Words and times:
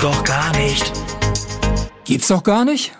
doch 0.00 0.24
gar 0.24 0.56
nicht. 0.56 0.92
Gibt's 2.04 2.28
doch 2.28 2.42
gar 2.42 2.64
nicht? 2.64 2.96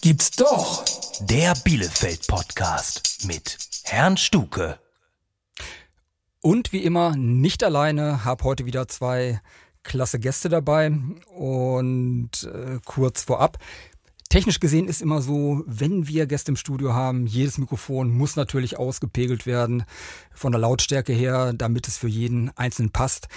Gibt's 0.00 0.30
doch. 0.30 0.82
Der 1.20 1.54
Bielefeld 1.64 2.26
Podcast 2.28 3.26
mit 3.26 3.58
Herrn 3.84 4.16
Stuke. 4.16 4.78
Und 6.40 6.72
wie 6.72 6.82
immer 6.82 7.14
nicht 7.14 7.62
alleine, 7.62 8.24
hab 8.24 8.42
heute 8.42 8.64
wieder 8.64 8.88
zwei 8.88 9.40
klasse 9.82 10.18
Gäste 10.18 10.48
dabei 10.48 10.92
und 11.36 12.30
äh, 12.44 12.78
kurz 12.86 13.22
vorab. 13.22 13.58
Technisch 14.30 14.60
gesehen 14.60 14.88
ist 14.88 15.02
immer 15.02 15.20
so, 15.20 15.62
wenn 15.66 16.08
wir 16.08 16.26
Gäste 16.26 16.52
im 16.52 16.56
Studio 16.56 16.94
haben, 16.94 17.26
jedes 17.26 17.58
Mikrofon 17.58 18.08
muss 18.08 18.34
natürlich 18.34 18.78
ausgepegelt 18.78 19.44
werden 19.44 19.84
von 20.32 20.52
der 20.52 20.60
Lautstärke 20.60 21.12
her, 21.12 21.52
damit 21.52 21.86
es 21.86 21.98
für 21.98 22.08
jeden 22.08 22.50
einzeln 22.56 22.90
passt. 22.90 23.28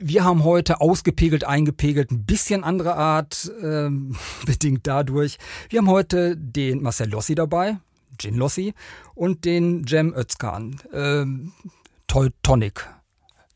Wir 0.00 0.22
haben 0.24 0.44
heute 0.44 0.80
ausgepegelt, 0.80 1.42
eingepegelt, 1.42 2.12
ein 2.12 2.24
bisschen 2.24 2.62
andere 2.62 2.94
Art, 2.94 3.50
ähm, 3.60 4.16
bedingt 4.46 4.86
dadurch. 4.86 5.38
Wir 5.70 5.80
haben 5.80 5.90
heute 5.90 6.36
den 6.36 6.82
Marcel 6.82 7.10
Lossi 7.10 7.34
dabei, 7.34 7.78
Gin 8.16 8.36
Lossi, 8.36 8.74
und 9.16 9.44
den 9.44 9.82
Jem 9.86 10.14
Özkan, 10.14 10.80
ähm, 10.92 11.52
Toy 12.06 12.30
Tonic, 12.44 12.88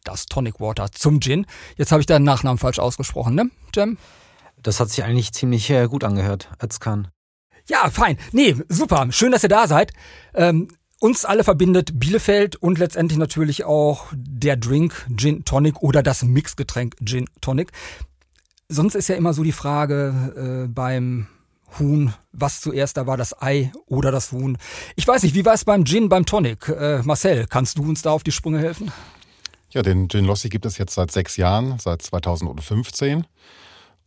das 0.03 0.27
Tonic 0.27 0.59
Water 0.59 0.91
zum 0.91 1.21
Gin. 1.21 1.47
Jetzt 1.77 1.93
habe 1.93 2.01
ich 2.01 2.07
deinen 2.07 2.25
Nachnamen 2.25 2.59
falsch 2.59 2.81
ausgesprochen, 2.81 3.37
ne, 3.37 3.49
Jem? 3.77 3.97
Das 4.61 4.81
hat 4.81 4.91
sich 4.91 5.05
eigentlich 5.05 5.33
ziemlich 5.33 5.71
äh, 5.71 5.87
gut 5.87 6.03
angehört, 6.03 6.51
Özkan. 6.61 7.07
Ja, 7.69 7.89
fein. 7.89 8.19
Nee, 8.33 8.57
super. 8.69 9.07
Schön, 9.13 9.31
dass 9.31 9.45
ihr 9.45 9.49
da 9.49 9.69
seid. 9.69 9.93
Ähm, 10.35 10.67
uns 11.03 11.25
alle 11.25 11.43
verbindet 11.43 11.99
Bielefeld 11.99 12.55
und 12.55 12.79
letztendlich 12.79 13.19
natürlich 13.19 13.65
auch 13.65 14.07
der 14.13 14.57
Drink 14.57 15.07
Gin 15.17 15.45
Tonic 15.45 15.83
oder 15.83 16.01
das 16.01 16.23
Mixgetränk 16.23 16.95
Gin 17.05 17.27
Tonic. 17.41 17.73
Sonst 18.69 18.95
ist 18.95 19.09
ja 19.09 19.17
immer 19.17 19.35
so 19.35 19.43
die 19.43 19.53
Frage 19.53 20.65
äh, 20.65 20.69
beim 20.69 21.27
Huhn, 21.79 22.15
was 22.33 22.61
zuerst 22.61 22.97
da 22.97 23.07
war, 23.07 23.17
das 23.17 23.43
Ei 23.43 23.73
oder 23.87 24.13
das 24.13 24.31
Huhn. 24.31 24.57
Ich 24.95 25.07
weiß 25.07 25.25
nicht, 25.25 25.35
wie 25.35 25.45
war 25.45 25.55
es 25.55 25.65
beim 25.65 25.85
Gin, 25.85 26.09
beim 26.09 26.25
Tonic? 26.25 26.69
Äh, 26.69 27.03
Marcel, 27.03 27.47
kannst 27.49 27.79
du 27.79 27.83
uns 27.83 28.03
da 28.03 28.13
auf 28.13 28.23
die 28.23 28.33
Sprünge 28.33 28.61
helfen? 28.61 28.93
Ja, 29.71 29.83
den 29.83 30.09
Gin 30.09 30.25
Lossi 30.25 30.51
gibt 30.51 30.67
es 30.67 30.79
jetzt 30.79 30.95
seit 30.95 31.11
sechs 31.11 31.37
Jahren, 31.37 31.81
seit 31.81 32.03
2015. 32.03 33.27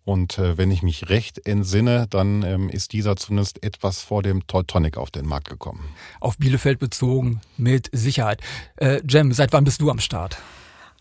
Und 0.05 0.37
äh, 0.37 0.57
wenn 0.57 0.69
ich 0.69 0.83
mich 0.83 1.09
recht 1.09 1.45
entsinne, 1.47 2.05
dann 2.07 2.43
ähm, 2.43 2.69
ist 2.69 2.93
dieser 2.93 3.15
zumindest 3.15 3.63
etwas 3.63 4.01
vor 4.01 4.21
dem 4.21 4.45
Teutonic 4.45 4.97
auf 4.97 5.09
den 5.09 5.25
Markt 5.25 5.49
gekommen. 5.49 5.83
Auf 6.19 6.37
Bielefeld 6.37 6.77
bezogen, 6.77 7.41
mit 7.57 7.89
Sicherheit. 7.91 8.39
Äh, 8.77 9.01
Jem, 9.07 9.33
seit 9.33 9.51
wann 9.51 9.63
bist 9.63 9.81
du 9.81 9.89
am 9.89 9.99
Start? 9.99 10.37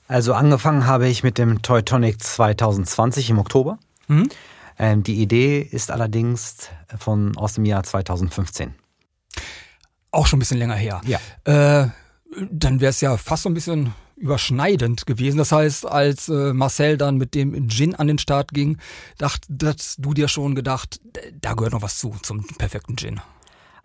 Also 0.08 0.33
angefangen 0.33 0.86
habe 0.86 1.06
ich 1.06 1.22
mit 1.22 1.36
dem 1.36 1.61
Teutonic 1.61 2.22
2020 2.22 3.28
im 3.30 3.38
Oktober. 3.38 3.78
Mhm. 4.08 4.28
Ähm, 4.78 5.02
die 5.02 5.20
Idee 5.20 5.61
ist 5.61 5.91
allerdings 5.91 6.70
von 6.98 7.36
aus 7.36 7.55
dem 7.55 7.66
Jahr 7.66 7.83
2015. 7.83 8.74
Auch 10.11 10.27
schon 10.27 10.39
ein 10.39 10.41
bisschen 10.41 10.58
länger 10.58 10.77
her. 10.77 11.02
Ja. 11.05 11.18
Äh, 11.44 11.89
dann 12.50 12.80
wäre 12.80 12.91
es 12.91 13.00
ja 13.02 13.16
fast 13.18 13.42
so 13.42 13.50
ein 13.50 13.55
bisschen 13.55 13.92
überschneidend 14.16 15.06
gewesen. 15.06 15.38
Das 15.38 15.52
heißt, 15.52 15.86
als 15.86 16.28
äh, 16.28 16.52
Marcel 16.52 16.96
dann 16.96 17.16
mit 17.16 17.34
dem 17.34 17.68
Gin 17.68 17.94
an 17.94 18.06
den 18.06 18.18
Start 18.18 18.52
ging, 18.52 18.78
dachtest 19.18 19.96
du 19.98 20.14
dir 20.14 20.28
schon 20.28 20.54
gedacht, 20.54 21.00
da 21.40 21.54
gehört 21.54 21.72
noch 21.72 21.82
was 21.82 21.98
zu 21.98 22.14
zum 22.22 22.46
perfekten 22.58 22.96
Gin. 22.96 23.20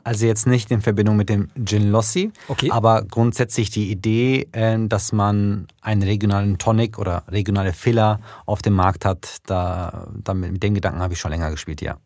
Also 0.04 0.26
jetzt 0.26 0.48
nicht 0.48 0.72
in 0.72 0.82
Verbindung 0.82 1.18
mit 1.18 1.30
dem 1.30 1.50
Gin 1.66 1.92
Lossi, 1.92 2.32
okay. 2.48 2.72
aber 2.72 3.04
grundsätzlich 3.04 3.70
die 3.70 3.92
Idee, 3.92 4.48
äh, 4.54 4.78
dass 4.88 5.12
man 5.12 5.68
einen 5.82 6.04
regionalen 6.04 6.58
Tonic 6.58 6.98
oder 6.98 7.24
regionale 7.28 7.74
Filler 7.74 8.22
auf 8.46 8.62
dem 8.62 8.74
Markt 8.74 9.04
hat, 9.04 9.38
da, 9.46 10.08
da 10.24 10.34
mit 10.34 10.64
dem 10.64 10.74
Gedanken 10.74 11.02
habe 11.02 11.14
ich 11.14 11.20
schon 11.20 11.32
länger 11.32 11.52
gespielt, 11.52 11.82
ja. 11.82 11.98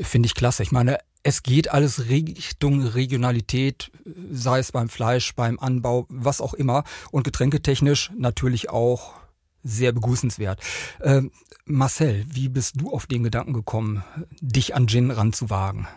Finde 0.00 0.26
ich 0.26 0.34
klasse. 0.34 0.62
Ich 0.62 0.72
meine, 0.72 0.98
es 1.24 1.42
geht 1.42 1.72
alles 1.72 2.08
Richtung 2.08 2.86
Regionalität, 2.86 3.90
sei 4.30 4.58
es 4.58 4.72
beim 4.72 4.88
Fleisch, 4.88 5.34
beim 5.34 5.58
Anbau, 5.58 6.06
was 6.10 6.40
auch 6.40 6.54
immer. 6.54 6.84
Und 7.10 7.24
getränketechnisch 7.24 8.12
natürlich 8.16 8.70
auch 8.70 9.14
sehr 9.62 9.92
begrüßenswert. 9.92 10.60
Äh, 11.00 11.22
Marcel, 11.64 12.26
wie 12.28 12.50
bist 12.50 12.78
du 12.78 12.92
auf 12.92 13.06
den 13.06 13.22
Gedanken 13.22 13.54
gekommen, 13.54 14.04
dich 14.40 14.74
an 14.74 14.86
Gin 14.86 15.10
ranzuwagen? 15.10 15.88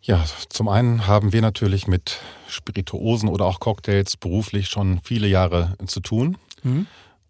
Ja, 0.00 0.24
zum 0.48 0.68
einen 0.68 1.08
haben 1.08 1.32
wir 1.32 1.42
natürlich 1.42 1.88
mit 1.88 2.20
Spirituosen 2.46 3.28
oder 3.28 3.44
auch 3.44 3.58
Cocktails 3.58 4.16
beruflich 4.16 4.68
schon 4.68 5.00
viele 5.02 5.26
Jahre 5.26 5.76
zu 5.86 5.98
tun. 5.98 6.38
Mhm. 6.62 6.86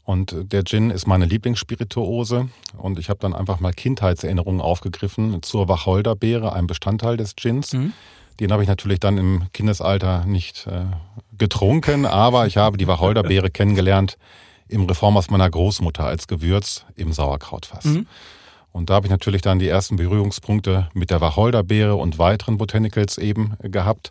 Und 0.08 0.34
der 0.52 0.64
Gin 0.64 0.88
ist 0.88 1.06
meine 1.06 1.26
Lieblingsspirituose. 1.26 2.48
Und 2.78 2.98
ich 2.98 3.10
habe 3.10 3.20
dann 3.20 3.34
einfach 3.34 3.60
mal 3.60 3.74
Kindheitserinnerungen 3.74 4.62
aufgegriffen 4.62 5.42
zur 5.42 5.68
Wacholderbeere, 5.68 6.54
einem 6.54 6.66
Bestandteil 6.66 7.18
des 7.18 7.36
Gins. 7.36 7.74
Mhm. 7.74 7.92
Den 8.40 8.50
habe 8.50 8.62
ich 8.62 8.70
natürlich 8.70 9.00
dann 9.00 9.18
im 9.18 9.52
Kindesalter 9.52 10.24
nicht 10.24 10.66
äh, 10.66 10.86
getrunken, 11.36 12.06
aber 12.06 12.46
ich 12.46 12.56
habe 12.56 12.78
die 12.78 12.86
Wacholderbeere 12.86 13.50
kennengelernt 13.50 14.16
im 14.66 14.86
Reformhaus 14.86 15.28
meiner 15.28 15.50
Großmutter 15.50 16.04
als 16.04 16.26
Gewürz 16.26 16.86
im 16.96 17.12
Sauerkrautfass. 17.12 17.84
Mhm. 17.84 18.06
Und 18.72 18.88
da 18.88 18.94
habe 18.94 19.08
ich 19.08 19.10
natürlich 19.10 19.42
dann 19.42 19.58
die 19.58 19.68
ersten 19.68 19.96
Berührungspunkte 19.96 20.88
mit 20.94 21.10
der 21.10 21.20
Wacholderbeere 21.20 21.96
und 21.96 22.18
weiteren 22.18 22.56
Botanicals 22.56 23.18
eben 23.18 23.58
gehabt. 23.60 24.10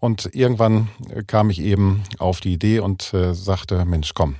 Und 0.00 0.28
irgendwann 0.34 0.88
kam 1.28 1.50
ich 1.50 1.60
eben 1.60 2.02
auf 2.18 2.40
die 2.40 2.52
Idee 2.52 2.80
und 2.80 3.14
äh, 3.14 3.32
sagte, 3.32 3.84
Mensch, 3.84 4.12
komm, 4.12 4.34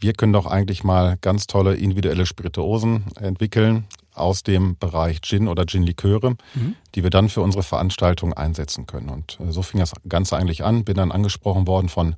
wir 0.00 0.12
können 0.12 0.32
doch 0.32 0.46
eigentlich 0.46 0.84
mal 0.84 1.18
ganz 1.20 1.46
tolle 1.46 1.74
individuelle 1.74 2.26
Spirituosen 2.26 3.04
entwickeln 3.20 3.86
aus 4.14 4.42
dem 4.42 4.76
Bereich 4.76 5.20
Gin 5.22 5.48
oder 5.48 5.64
Gin-Liköre, 5.64 6.36
mhm. 6.54 6.76
die 6.94 7.02
wir 7.02 7.10
dann 7.10 7.28
für 7.28 7.40
unsere 7.40 7.62
Veranstaltung 7.62 8.32
einsetzen 8.32 8.86
können. 8.86 9.08
Und 9.08 9.38
äh, 9.40 9.52
so 9.52 9.62
fing 9.62 9.80
das 9.80 9.92
Ganze 10.08 10.36
eigentlich 10.36 10.64
an. 10.64 10.84
Bin 10.84 10.96
dann 10.96 11.12
angesprochen 11.12 11.66
worden 11.66 11.88
von 11.88 12.16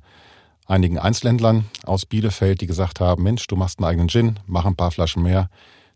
einigen 0.65 0.97
Einzelhändlern 0.97 1.65
aus 1.85 2.05
Bielefeld, 2.05 2.61
die 2.61 2.67
gesagt 2.67 2.99
haben, 2.99 3.23
Mensch, 3.23 3.45
du 3.47 3.55
machst 3.55 3.79
einen 3.79 3.87
eigenen 3.87 4.09
Gin, 4.09 4.39
mach 4.47 4.65
ein 4.65 4.75
paar 4.75 4.91
Flaschen 4.91 5.23
mehr, 5.23 5.49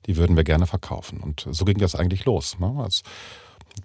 die 0.06 0.18
würden 0.18 0.36
wir 0.36 0.44
gerne 0.44 0.68
verkaufen. 0.68 1.20
Und 1.22 1.48
so 1.50 1.66
ging 1.66 1.78
das 1.78 1.96
eigentlich 1.96 2.26
los. 2.26 2.60
Ne? 2.60 2.74
Also 2.78 3.04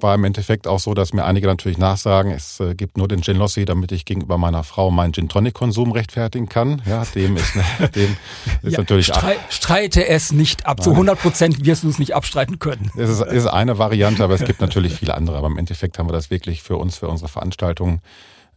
war 0.01 0.15
im 0.15 0.25
Endeffekt 0.25 0.67
auch 0.67 0.79
so, 0.79 0.95
dass 0.95 1.13
mir 1.13 1.25
einige 1.25 1.47
natürlich 1.47 1.79
nachsagen, 1.79 2.33
es 2.33 2.61
äh, 2.61 2.75
gibt 2.75 2.97
nur 2.97 3.09
den 3.09 3.23
Gin 3.23 3.37
Lossi, 3.37 3.65
damit 3.65 3.93
ich 3.93 4.05
gegenüber 4.05 4.39
meiner 4.39 4.65
Frau 4.65 4.91
meinen 4.91 5.13
Gin 5.13 5.29
Tonic 5.29 5.55
Konsum 5.55 5.93
rechtfertigen 5.93 6.49
kann. 6.49 6.83
Ja, 6.87 7.05
dem 7.15 7.37
ist, 7.37 7.55
dem 7.95 8.17
ist 8.63 8.73
ja, 8.73 8.79
natürlich 8.79 9.07
strei 9.07 9.37
streite 9.49 10.07
es 10.07 10.33
nicht 10.33 10.67
ab. 10.67 10.83
Zu 10.83 10.93
100 10.93 11.21
Prozent 11.21 11.65
wirst 11.65 11.85
du 11.85 11.89
es 11.89 11.99
nicht 11.99 12.15
abstreiten 12.15 12.59
können. 12.59 12.91
Es 12.97 13.11
ist, 13.11 13.21
ist 13.21 13.47
eine 13.47 13.79
Variante, 13.79 14.25
aber 14.25 14.35
es 14.35 14.45
gibt 14.45 14.61
natürlich 14.61 14.95
viele 14.95 15.15
andere. 15.15 15.37
Aber 15.37 15.49
im 15.49 15.59
Endeffekt 15.59 15.99
haben 15.99 16.09
wir 16.09 16.13
das 16.13 16.31
wirklich 16.31 16.63
für 16.63 16.77
uns, 16.77 16.97
für 16.97 17.09
unsere 17.09 17.29
Veranstaltung 17.29 18.01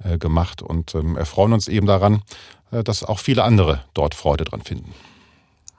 äh, 0.04 0.18
gemacht 0.18 0.62
und 0.62 0.96
ähm, 0.96 1.18
erfreuen 1.18 1.54
uns 1.54 1.68
eben 1.68 1.88
daran, 1.88 2.22
äh, 2.72 2.84
dass 2.84 3.04
auch 3.04 3.20
viele 3.20 3.44
andere 3.44 3.82
dort 3.94 4.16
Freude 4.16 4.44
dran 4.44 4.62
finden 4.62 4.94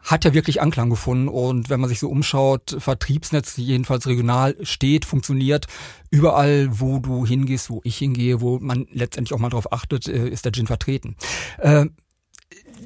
hat 0.04 0.24
ja 0.24 0.34
wirklich 0.34 0.60
Anklang 0.60 0.90
gefunden. 0.90 1.28
Und 1.28 1.70
wenn 1.70 1.80
man 1.80 1.88
sich 1.88 1.98
so 1.98 2.08
umschaut, 2.08 2.76
Vertriebsnetz 2.78 3.56
jedenfalls 3.56 4.06
regional 4.06 4.56
steht, 4.62 5.04
funktioniert. 5.04 5.66
Überall, 6.10 6.68
wo 6.78 6.98
du 6.98 7.26
hingehst, 7.26 7.70
wo 7.70 7.80
ich 7.84 7.96
hingehe, 7.96 8.40
wo 8.40 8.58
man 8.60 8.86
letztendlich 8.92 9.34
auch 9.34 9.40
mal 9.40 9.48
drauf 9.48 9.72
achtet, 9.72 10.06
äh, 10.06 10.28
ist 10.28 10.44
der 10.44 10.52
Gin 10.52 10.66
vertreten. 10.66 11.16
Äh, 11.58 11.86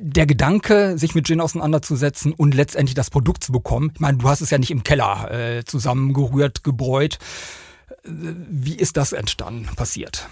der 0.01 0.27
Gedanke, 0.27 0.97
sich 0.97 1.15
mit 1.15 1.27
Gin 1.27 1.41
auseinanderzusetzen 1.41 2.33
und 2.33 2.55
letztendlich 2.55 2.95
das 2.95 3.11
Produkt 3.11 3.43
zu 3.43 3.53
bekommen. 3.53 3.91
Ich 3.95 4.01
meine, 4.01 4.19
du 4.19 4.29
hast 4.29 4.41
es 4.41 4.51
ja 4.51 4.59
nicht 4.59 4.71
im 4.71 4.85
Keller 4.85 5.31
äh, 5.31 5.65
zusammengerührt, 5.65 6.63
gebräut. 6.63 7.19
Wie 8.05 8.75
ist 8.75 8.97
das 8.97 9.13
entstanden, 9.13 9.69
passiert? 9.75 10.29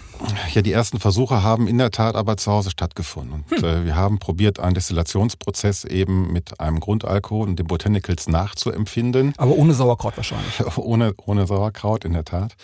Ja, 0.53 0.61
die 0.61 0.71
ersten 0.71 0.99
Versuche 0.99 1.43
haben 1.43 1.67
in 1.67 1.77
der 1.77 1.91
Tat 1.91 2.15
aber 2.15 2.37
zu 2.37 2.51
Hause 2.51 2.71
stattgefunden. 2.71 3.45
Und 3.49 3.61
hm. 3.61 3.63
äh, 3.63 3.85
wir 3.85 3.95
haben 3.95 4.19
probiert, 4.19 4.59
einen 4.59 4.75
Destillationsprozess 4.75 5.83
eben 5.85 6.31
mit 6.31 6.59
einem 6.59 6.79
Grundalkohol 6.79 7.47
und 7.47 7.59
den 7.59 7.67
Botanicals 7.67 8.27
nachzuempfinden. 8.27 9.33
Aber 9.37 9.51
ohne 9.51 9.73
Sauerkraut 9.73 10.17
wahrscheinlich. 10.17 10.61
ohne, 10.77 11.13
ohne 11.25 11.47
Sauerkraut, 11.47 12.05
in 12.05 12.13
der 12.13 12.25
Tat. 12.25 12.55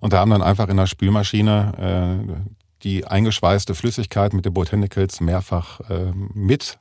Und 0.00 0.12
da 0.12 0.18
haben 0.18 0.30
dann 0.30 0.42
einfach 0.42 0.68
in 0.68 0.76
der 0.76 0.86
Spülmaschine 0.86 2.24
äh, 2.28 2.40
die 2.82 3.06
eingeschweißte 3.06 3.74
Flüssigkeit 3.74 4.32
mit 4.32 4.44
den 4.44 4.54
Botanicals 4.54 5.20
mehrfach 5.20 5.80
äh, 5.90 6.12
mit 6.34 6.78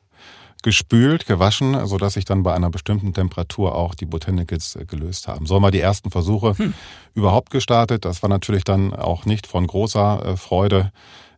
gespült, 0.64 1.26
gewaschen, 1.26 1.86
so 1.86 1.98
dass 1.98 2.14
sich 2.14 2.26
dann 2.26 2.44
bei 2.44 2.54
einer 2.54 2.70
bestimmten 2.70 3.14
Temperatur 3.14 3.76
auch 3.76 3.96
die 3.96 4.06
Botanicals 4.06 4.76
äh, 4.76 4.86
gelöst 4.86 5.28
haben. 5.28 5.46
So 5.46 5.56
haben 5.56 5.64
wir 5.64 5.72
die 5.72 5.80
ersten 5.80 6.12
Versuche 6.12 6.58
hm. 6.58 6.74
überhaupt 7.14 7.50
gestartet. 7.50 8.06
Das 8.06 8.22
war 8.22 8.30
natürlich 8.30 8.64
dann 8.64 8.94
auch 8.94 9.26
nicht 9.26 9.48
von 9.48 9.68
großer 9.68 10.26
äh, 10.26 10.38
Freude 10.38 10.92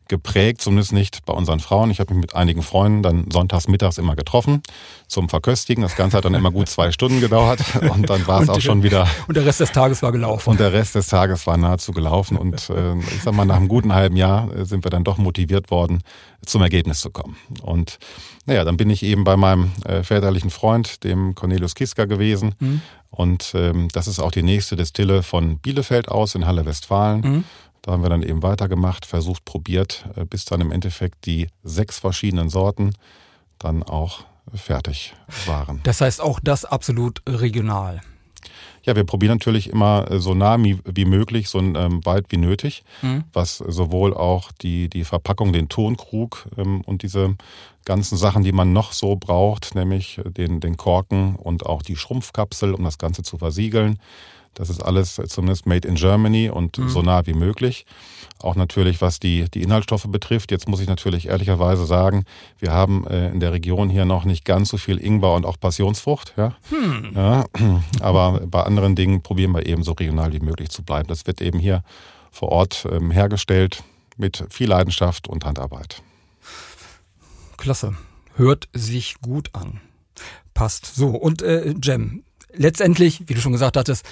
geprägt, 0.09 0.61
zumindest 0.61 0.91
nicht 0.91 1.25
bei 1.25 1.33
unseren 1.33 1.59
Frauen. 1.59 1.91
Ich 1.91 1.99
habe 1.99 2.13
mich 2.13 2.21
mit 2.21 2.35
einigen 2.35 2.61
Freunden 2.61 3.01
dann 3.01 3.31
sonntags 3.31 3.67
mittags 3.67 3.97
immer 3.97 4.15
getroffen 4.15 4.61
zum 5.07 5.29
Verköstigen. 5.29 5.81
Das 5.81 5.95
Ganze 5.95 6.17
hat 6.17 6.25
dann 6.25 6.33
immer 6.33 6.51
gut 6.51 6.67
zwei 6.67 6.91
Stunden 6.91 7.21
gedauert 7.21 7.61
und 7.89 8.09
dann 8.09 8.27
war 8.27 8.41
es 8.41 8.49
auch 8.49 8.59
schon 8.59 8.83
wieder. 8.83 9.07
Und 9.27 9.37
der 9.37 9.45
Rest 9.45 9.61
des 9.61 9.71
Tages 9.71 10.01
war 10.01 10.11
gelaufen. 10.11 10.49
Und 10.49 10.59
der 10.59 10.73
Rest 10.73 10.95
des 10.95 11.07
Tages 11.07 11.47
war 11.47 11.55
nahezu 11.57 11.93
gelaufen. 11.93 12.37
Und 12.37 12.69
äh, 12.69 12.97
ich 12.97 13.23
sag 13.23 13.33
mal, 13.33 13.45
nach 13.45 13.55
einem 13.55 13.69
guten 13.69 13.93
halben 13.93 14.17
Jahr 14.17 14.53
äh, 14.53 14.65
sind 14.65 14.83
wir 14.83 14.91
dann 14.91 15.03
doch 15.03 15.17
motiviert 15.17 15.71
worden, 15.71 16.01
zum 16.45 16.61
Ergebnis 16.61 16.99
zu 16.99 17.11
kommen. 17.11 17.37
Und 17.61 17.99
naja, 18.45 18.65
dann 18.65 18.77
bin 18.77 18.89
ich 18.89 19.03
eben 19.03 19.23
bei 19.23 19.37
meinem 19.37 19.71
äh, 19.85 20.03
väterlichen 20.03 20.49
Freund, 20.49 21.03
dem 21.03 21.35
Cornelius 21.35 21.75
Kiska, 21.75 22.05
gewesen. 22.05 22.55
Mhm. 22.59 22.81
Und 23.11 23.53
ähm, 23.55 23.87
das 23.91 24.07
ist 24.07 24.19
auch 24.19 24.31
die 24.31 24.43
nächste 24.43 24.75
Destille 24.75 25.23
von 25.23 25.59
Bielefeld 25.59 26.09
aus 26.09 26.35
in 26.35 26.45
Halle 26.45 26.65
Westfalen. 26.65 27.21
Mhm. 27.21 27.43
Da 27.81 27.93
haben 27.93 28.03
wir 28.03 28.09
dann 28.09 28.23
eben 28.23 28.43
weitergemacht, 28.43 29.05
versucht, 29.05 29.45
probiert, 29.45 30.05
äh, 30.15 30.25
bis 30.25 30.45
dann 30.45 30.61
im 30.61 30.71
Endeffekt 30.71 31.25
die 31.25 31.47
sechs 31.63 31.99
verschiedenen 31.99 32.49
Sorten 32.49 32.91
dann 33.57 33.83
auch 33.83 34.25
fertig 34.53 35.13
waren. 35.45 35.79
Das 35.83 36.01
heißt 36.01 36.21
auch 36.21 36.39
das 36.39 36.65
absolut 36.65 37.21
regional. 37.27 38.01
Ja, 38.83 38.95
wir 38.95 39.03
probieren 39.03 39.33
natürlich 39.33 39.69
immer 39.69 40.09
äh, 40.09 40.19
so 40.19 40.33
nah 40.33 40.57
wie 40.59 41.05
möglich, 41.05 41.49
so 41.49 41.59
ähm, 41.59 42.05
weit 42.05 42.25
wie 42.29 42.37
nötig, 42.37 42.83
mhm. 43.01 43.25
was 43.33 43.57
sowohl 43.57 44.13
auch 44.13 44.51
die, 44.61 44.89
die 44.89 45.03
Verpackung, 45.03 45.53
den 45.53 45.69
Tonkrug 45.69 46.47
ähm, 46.57 46.81
und 46.81 47.03
diese 47.03 47.35
ganzen 47.85 48.17
Sachen, 48.17 48.43
die 48.43 48.51
man 48.51 48.73
noch 48.73 48.93
so 48.93 49.15
braucht, 49.15 49.75
nämlich 49.75 50.21
den, 50.25 50.59
den 50.59 50.77
Korken 50.77 51.35
und 51.35 51.65
auch 51.65 51.81
die 51.81 51.95
Schrumpfkapsel, 51.95 52.73
um 52.73 52.83
das 52.83 52.97
Ganze 52.97 53.23
zu 53.23 53.37
versiegeln, 53.37 53.99
das 54.53 54.69
ist 54.69 54.81
alles 54.81 55.21
zumindest 55.27 55.65
made 55.65 55.87
in 55.87 55.95
Germany 55.95 56.49
und 56.49 56.77
mhm. 56.77 56.89
so 56.89 57.01
nah 57.01 57.25
wie 57.25 57.33
möglich. 57.33 57.85
Auch 58.41 58.55
natürlich, 58.55 59.01
was 59.01 59.19
die, 59.19 59.49
die 59.49 59.61
Inhaltsstoffe 59.61 60.07
betrifft. 60.07 60.51
Jetzt 60.51 60.67
muss 60.67 60.79
ich 60.79 60.87
natürlich 60.87 61.27
ehrlicherweise 61.27 61.85
sagen, 61.85 62.23
wir 62.57 62.71
haben 62.71 63.05
äh, 63.07 63.29
in 63.29 63.39
der 63.39 63.51
Region 63.51 63.89
hier 63.89 64.05
noch 64.05 64.25
nicht 64.25 64.45
ganz 64.45 64.69
so 64.69 64.77
viel 64.77 64.97
Ingwer 64.97 65.33
und 65.33 65.45
auch 65.45 65.59
Passionsfrucht. 65.59 66.33
Ja? 66.37 66.55
Hm. 66.69 67.11
ja? 67.15 67.45
Aber 67.99 68.41
bei 68.47 68.63
anderen 68.63 68.95
Dingen 68.95 69.21
probieren 69.21 69.51
wir 69.51 69.65
eben 69.65 69.83
so 69.83 69.91
regional 69.91 70.31
wie 70.33 70.39
möglich 70.39 70.69
zu 70.69 70.83
bleiben. 70.83 71.07
Das 71.07 71.27
wird 71.27 71.41
eben 71.41 71.59
hier 71.59 71.83
vor 72.31 72.49
Ort 72.49 72.87
ähm, 72.89 73.11
hergestellt 73.11 73.83
mit 74.17 74.45
viel 74.49 74.69
Leidenschaft 74.69 75.27
und 75.27 75.45
Handarbeit. 75.45 76.01
Klasse. 77.57 77.95
Hört 78.35 78.69
sich 78.73 79.15
gut 79.21 79.53
an. 79.53 79.81
Passt. 80.53 80.95
So, 80.95 81.09
und 81.09 81.41
äh, 81.41 81.73
Jem, 81.81 82.23
letztendlich, 82.53 83.23
wie 83.27 83.33
du 83.33 83.41
schon 83.41 83.51
gesagt 83.51 83.75
hattest, 83.75 84.05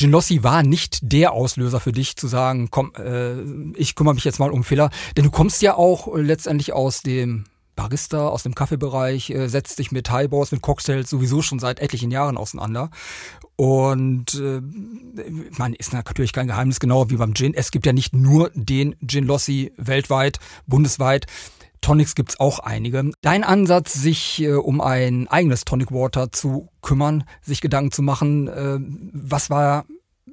Genossi 0.00 0.42
war 0.42 0.62
nicht 0.62 1.00
der 1.02 1.32
Auslöser 1.32 1.78
für 1.78 1.92
dich 1.92 2.16
zu 2.16 2.26
sagen, 2.26 2.70
komm, 2.70 2.92
äh, 2.96 3.34
ich 3.78 3.94
kümmere 3.94 4.14
mich 4.14 4.24
jetzt 4.24 4.38
mal 4.38 4.50
um 4.50 4.64
Fehler. 4.64 4.88
Denn 5.16 5.24
du 5.24 5.30
kommst 5.30 5.60
ja 5.60 5.74
auch 5.74 6.16
äh, 6.16 6.22
letztendlich 6.22 6.72
aus 6.72 7.02
dem 7.02 7.44
Barista, 7.76 8.28
aus 8.28 8.42
dem 8.42 8.54
Kaffeebereich, 8.54 9.28
äh, 9.28 9.48
setzt 9.48 9.78
dich 9.78 9.92
mit 9.92 10.10
Highballs, 10.10 10.52
mit 10.52 10.62
Cocktails 10.62 11.10
sowieso 11.10 11.42
schon 11.42 11.58
seit 11.58 11.80
etlichen 11.80 12.10
Jahren 12.10 12.38
auseinander. 12.38 12.90
Und 13.56 14.34
äh, 14.36 14.62
man 15.58 15.74
ist 15.74 15.92
natürlich 15.92 16.32
kein 16.32 16.46
Geheimnis, 16.46 16.80
genau 16.80 17.10
wie 17.10 17.16
beim 17.16 17.34
Gin. 17.34 17.52
Es 17.52 17.70
gibt 17.70 17.84
ja 17.84 17.92
nicht 17.92 18.14
nur 18.14 18.50
den 18.54 18.96
Gin 19.06 19.26
Lossi 19.26 19.70
weltweit, 19.76 20.38
bundesweit. 20.66 21.26
Tonics 21.80 22.14
gibt's 22.14 22.38
auch 22.38 22.58
einige. 22.58 23.10
Dein 23.22 23.44
Ansatz, 23.44 23.94
sich 23.94 24.40
äh, 24.42 24.52
um 24.52 24.80
ein 24.80 25.28
eigenes 25.28 25.64
Tonic 25.64 25.92
Water 25.92 26.32
zu 26.32 26.68
kümmern, 26.82 27.24
sich 27.42 27.60
Gedanken 27.60 27.92
zu 27.92 28.02
machen, 28.02 28.48
äh, 28.48 28.78
was 29.12 29.50
war 29.50 29.86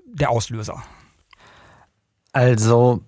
der 0.06 0.30
Auslöser? 0.30 0.84
Also 2.34 3.02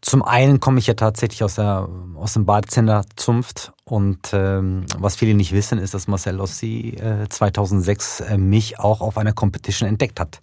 zum 0.00 0.22
einen 0.22 0.60
komme 0.60 0.78
ich 0.78 0.86
ja 0.86 0.94
tatsächlich 0.94 1.42
aus, 1.42 1.54
der, 1.54 1.88
aus 2.14 2.34
dem 2.34 2.44
Badezender-Zunft 2.44 3.72
und 3.84 4.18
ähm, 4.32 4.84
was 4.98 5.16
viele 5.16 5.34
nicht 5.34 5.52
wissen, 5.52 5.78
ist, 5.78 5.94
dass 5.94 6.08
Marcel 6.08 6.36
Lossi 6.36 6.96
äh, 7.00 7.28
2006 7.28 8.20
äh, 8.20 8.38
mich 8.38 8.78
auch 8.78 9.00
auf 9.00 9.16
einer 9.16 9.32
Competition 9.32 9.88
entdeckt 9.88 10.20
hat. 10.20 10.40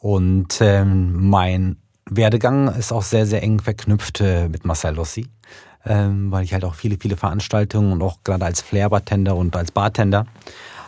Und 0.00 0.58
ähm, 0.60 1.28
mein 1.30 1.76
Werdegang 2.10 2.68
ist 2.68 2.92
auch 2.92 3.02
sehr, 3.02 3.24
sehr 3.26 3.42
eng 3.42 3.60
verknüpft 3.60 4.20
äh, 4.20 4.48
mit 4.48 4.64
Marcel 4.64 4.94
Lossi 4.94 5.28
ähm, 5.86 6.30
weil 6.30 6.44
ich 6.44 6.52
halt 6.52 6.64
auch 6.64 6.74
viele, 6.74 6.96
viele 7.00 7.16
Veranstaltungen 7.16 7.92
und 7.92 8.02
auch 8.02 8.18
gerade 8.24 8.44
als 8.44 8.60
Flair-Bartender 8.60 9.36
und 9.36 9.56
als 9.56 9.70
Bartender 9.70 10.26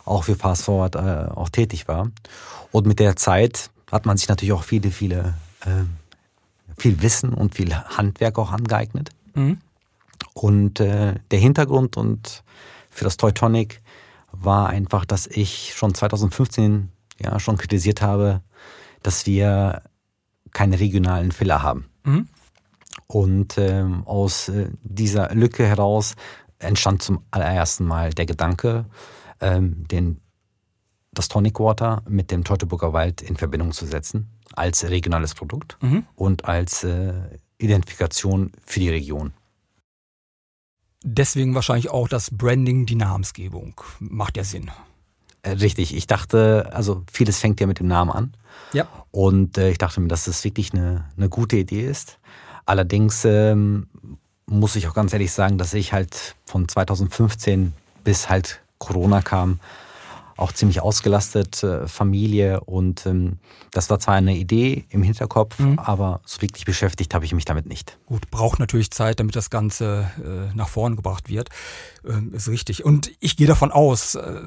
auch 0.05 0.25
für 0.25 0.37
Fast 0.37 0.65
Forward 0.65 0.95
äh, 0.95 1.31
auch 1.35 1.49
tätig 1.49 1.89
war. 1.89 2.11
Und 2.71 2.87
mit 2.87 2.99
der 2.99 3.17
Zeit 3.17 3.71
hat 3.91 4.07
man 4.07 4.17
sich 4.17 4.29
natürlich 4.29 4.53
auch 4.53 4.63
viele, 4.63 4.91
viele, 4.91 5.35
äh, 5.61 5.85
viel 6.79 7.03
Wissen 7.03 7.33
und 7.33 7.55
viel 7.55 7.75
Handwerk 7.75 8.39
auch 8.39 8.53
angeeignet. 8.53 9.11
Mhm. 9.35 9.59
Und 10.35 10.81
äh, 10.81 11.15
der 11.31 11.39
Hintergrund 11.39 11.97
und 11.97 12.43
für 12.91 13.05
das 13.05 13.17
Teutonic 13.17 13.83
war 14.33 14.69
einfach, 14.69 15.05
dass 15.05 15.27
ich 15.27 15.75
schon 15.75 15.95
2015 15.95 16.91
ja 17.19 17.39
schon 17.41 17.57
kritisiert 17.57 18.03
habe, 18.03 18.43
dass 19.03 19.27
wir 19.27 19.83
keine 20.53 20.81
regionalen 20.81 21.33
Filler 21.33 21.63
haben. 21.63 21.87
Mhm. 22.05 22.29
Und 23.07 23.57
ähm, 23.59 24.05
aus 24.07 24.49
äh, 24.49 24.71
dieser 24.83 25.35
Lücke 25.35 25.67
heraus 25.67 26.15
entstand 26.59 27.03
zum 27.03 27.23
allerersten 27.31 27.85
Mal 27.85 28.11
der 28.11 28.27
Gedanke, 28.27 28.87
ähm, 29.41 29.87
den, 29.89 30.21
das 31.13 31.29
Tonic 31.29 31.61
Water 31.61 32.03
mit 32.09 32.31
dem 32.31 32.45
Teutoburger 32.45 32.93
Wald 32.93 33.23
in 33.23 33.37
Verbindung 33.37 33.73
zu 33.73 33.87
setzen, 33.87 34.31
als 34.55 34.89
regionales 34.89 35.35
Produkt 35.35 35.79
mhm. 35.81 36.05
und 36.15 36.47
als 36.47 36.83
äh, 36.85 37.13
Identifikation 37.59 38.53
für 38.65 38.81
die 38.81 38.91
Region. 38.91 39.33
Deswegen 41.03 41.55
wahrscheinlich 41.55 41.91
auch 41.91 42.09
das 42.09 42.31
Branding, 42.31 42.87
die 42.87 42.97
Namensgebung. 42.97 43.81
Macht 44.01 44.37
ja 44.37 44.45
Sinn. 44.45 44.71
Äh, 45.43 45.51
richtig, 45.53 45.95
ich 45.95 46.07
dachte, 46.07 46.71
also 46.73 47.05
vieles 47.11 47.39
fängt 47.39 47.61
ja 47.61 47.67
mit 47.67 47.79
dem 47.79 47.87
Namen 47.87 48.11
an. 48.11 48.37
Ja. 48.73 48.89
Und 49.13 49.59
äh, 49.59 49.71
ich 49.71 49.79
dachte 49.79 50.01
mir, 50.01 50.09
dass 50.09 50.25
das 50.25 50.43
wirklich 50.43 50.73
eine, 50.73 51.09
eine 51.17 51.29
gute 51.29 51.57
Idee 51.57 51.87
ist. 51.87 52.19
Allerdings 52.67 53.25
ähm, 53.25 53.87
muss 54.47 54.77
ich 54.77 54.89
auch 54.89 54.95
ganz 54.95 55.13
ehrlich 55.13 55.33
sagen, 55.33 55.57
dass 55.59 55.75
ich 55.75 55.93
halt 55.93 56.37
von 56.45 56.69
2015 56.69 57.73
bis 58.05 58.29
halt 58.29 58.61
Corona 58.79 59.23
kam, 59.23 59.61
auch 60.37 60.53
ziemlich 60.53 60.81
ausgelastet, 60.81 61.63
äh, 61.63 61.89
Familie 61.89 62.61
und 62.61 63.07
ähm, 63.07 63.39
das 63.71 63.89
war 63.89 63.99
zwar 63.99 64.15
eine 64.15 64.37
Idee 64.37 64.85
im 64.91 65.03
Hinterkopf, 65.03 65.59
mhm. 65.59 65.79
aber 65.79 66.21
so 66.27 66.43
wirklich 66.43 66.67
beschäftigt 66.67 67.15
habe 67.15 67.25
ich 67.25 67.33
mich 67.33 67.47
damit 67.47 67.67
nicht. 67.67 67.99
Gut, 68.07 68.31
braucht 68.31 68.59
natürlich 68.59 68.91
Zeit, 68.91 69.19
damit 69.19 69.35
das 69.35 69.49
Ganze 69.49 70.11
äh, 70.23 70.55
nach 70.55 70.69
vorn 70.69 70.97
gebracht 70.97 71.29
wird, 71.29 71.49
ähm, 72.07 72.35
ist 72.35 72.49
richtig. 72.49 72.85
Und 72.85 73.11
ich 73.21 73.37
gehe 73.37 73.47
davon 73.47 73.73
aus, 73.73 74.15
äh, 74.15 74.43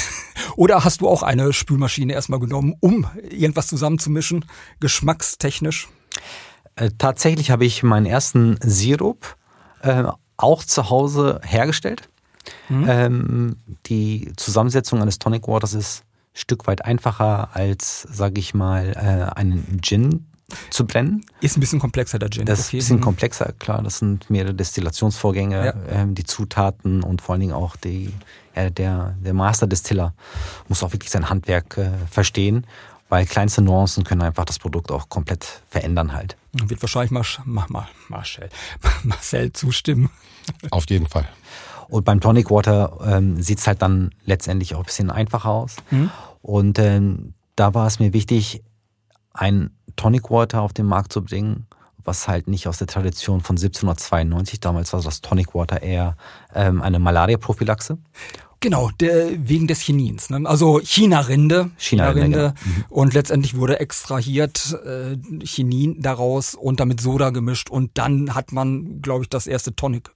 oder 0.56 0.84
hast 0.84 1.00
du 1.00 1.08
auch 1.08 1.22
eine 1.22 1.52
Spülmaschine 1.52 2.12
erstmal 2.12 2.38
genommen, 2.40 2.74
um 2.78 3.06
irgendwas 3.28 3.66
zusammenzumischen, 3.66 4.44
geschmackstechnisch? 4.78 5.88
Äh, 6.76 6.90
tatsächlich 6.98 7.50
habe 7.50 7.64
ich 7.64 7.82
meinen 7.82 8.06
ersten 8.06 8.58
Sirup 8.62 9.36
äh, 9.82 10.04
auch 10.36 10.64
zu 10.64 10.90
Hause 10.90 11.40
hergestellt. 11.44 12.08
Mhm. 12.68 12.86
Ähm, 12.88 13.56
die 13.86 14.32
Zusammensetzung 14.36 15.00
eines 15.00 15.18
Tonic 15.18 15.46
Waters 15.46 15.74
ist 15.74 16.00
ein 16.00 16.38
Stück 16.38 16.66
weit 16.66 16.84
einfacher 16.84 17.50
als, 17.54 18.02
sage 18.02 18.40
ich 18.40 18.54
mal, 18.54 18.92
äh, 18.96 19.38
einen 19.38 19.80
Gin 19.82 20.26
zu 20.70 20.86
brennen. 20.86 21.24
Ist 21.40 21.56
ein 21.56 21.60
bisschen 21.60 21.78
komplexer 21.80 22.18
der 22.18 22.30
Gin. 22.30 22.44
Das 22.44 22.60
ist 22.60 22.72
ein 22.72 22.78
bisschen 22.78 22.96
mhm. 22.96 23.02
komplexer, 23.02 23.52
klar. 23.58 23.82
Das 23.82 23.98
sind 23.98 24.28
mehrere 24.28 24.54
Destillationsvorgänge, 24.54 25.66
ja. 25.66 25.74
ähm, 25.88 26.14
die 26.14 26.24
Zutaten 26.24 27.02
und 27.02 27.22
vor 27.22 27.34
allen 27.34 27.40
Dingen 27.40 27.54
auch 27.54 27.76
die, 27.76 28.12
äh, 28.54 28.70
der, 28.70 29.14
der 29.20 29.34
Master-Distiller 29.34 30.14
muss 30.68 30.82
auch 30.82 30.92
wirklich 30.92 31.10
sein 31.10 31.28
Handwerk 31.30 31.78
äh, 31.78 31.90
verstehen 32.10 32.66
weil 33.12 33.26
kleinste 33.26 33.60
Nuancen 33.60 34.04
können 34.04 34.22
einfach 34.22 34.46
das 34.46 34.58
Produkt 34.58 34.90
auch 34.90 35.10
komplett 35.10 35.44
verändern 35.68 36.14
halt. 36.14 36.38
Wird 36.54 36.80
wahrscheinlich 36.80 37.10
Marsch, 37.10 37.40
Mar 37.44 37.86
Marcel, 38.08 38.48
Marcel 39.02 39.52
zustimmen. 39.52 40.08
Auf 40.70 40.86
jeden 40.88 41.06
Fall. 41.06 41.28
Und 41.90 42.06
beim 42.06 42.22
Tonic 42.22 42.50
Water 42.50 42.96
ähm, 43.04 43.42
sieht 43.42 43.58
es 43.58 43.66
halt 43.66 43.82
dann 43.82 44.14
letztendlich 44.24 44.74
auch 44.74 44.78
ein 44.78 44.86
bisschen 44.86 45.10
einfacher 45.10 45.50
aus. 45.50 45.76
Mhm. 45.90 46.10
Und 46.40 46.78
ähm, 46.78 47.34
da 47.54 47.74
war 47.74 47.86
es 47.86 47.98
mir 47.98 48.14
wichtig, 48.14 48.62
ein 49.34 49.76
Tonic 49.96 50.30
Water 50.30 50.62
auf 50.62 50.72
den 50.72 50.86
Markt 50.86 51.12
zu 51.12 51.22
bringen, 51.22 51.66
was 52.02 52.28
halt 52.28 52.48
nicht 52.48 52.66
aus 52.66 52.78
der 52.78 52.86
Tradition 52.86 53.42
von 53.42 53.56
1792, 53.56 54.58
damals 54.58 54.90
war 54.94 55.02
das 55.02 55.20
Tonic 55.20 55.54
Water 55.54 55.82
eher 55.82 56.16
ähm, 56.54 56.80
eine 56.80 56.98
Malaria-Prophylaxe. 56.98 57.98
Genau, 58.62 58.90
der, 59.00 59.48
wegen 59.48 59.66
des 59.66 59.80
Chinins. 59.80 60.30
Ne? 60.30 60.40
Also 60.44 60.80
China-Rinde. 60.80 61.72
China-Rinde. 61.76 62.54
China 62.54 62.54
genau. 62.64 62.86
Und 62.88 63.12
letztendlich 63.12 63.56
wurde 63.56 63.80
extrahiert 63.80 64.78
äh, 64.86 65.16
Chinin 65.44 66.00
daraus 66.00 66.54
und 66.54 66.78
damit 66.78 67.00
Soda 67.00 67.30
gemischt. 67.30 67.70
Und 67.70 67.90
dann 67.94 68.36
hat 68.36 68.52
man, 68.52 69.02
glaube 69.02 69.24
ich, 69.24 69.28
das 69.28 69.48
erste 69.48 69.74
Tonic 69.74 70.12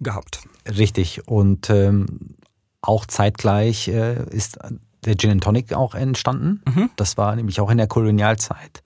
gehabt. 0.00 0.40
Richtig. 0.68 1.28
Und 1.28 1.70
ähm, 1.70 2.34
auch 2.82 3.06
zeitgleich 3.06 3.86
äh, 3.86 4.24
ist 4.30 4.58
der 5.04 5.16
Gin 5.16 5.30
and 5.30 5.44
Tonic 5.44 5.72
auch 5.72 5.94
entstanden. 5.94 6.62
Mhm. 6.66 6.90
Das 6.96 7.16
war 7.16 7.36
nämlich 7.36 7.60
auch 7.60 7.70
in 7.70 7.78
der 7.78 7.86
Kolonialzeit. 7.86 8.82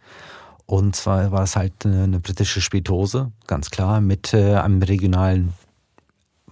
Und 0.66 0.95
zwar 0.95 1.33
war 1.33 1.45
es 1.45 1.57
halt 1.57 1.87
eine, 1.87 2.04
eine 2.04 2.21
britische 2.21 2.61
Spirituose, 2.61 3.33
ganz 3.47 3.71
klar, 3.71 4.02
mit 4.02 4.35
äh, 4.35 4.57
einem 4.57 4.83
regionalen 4.83 5.54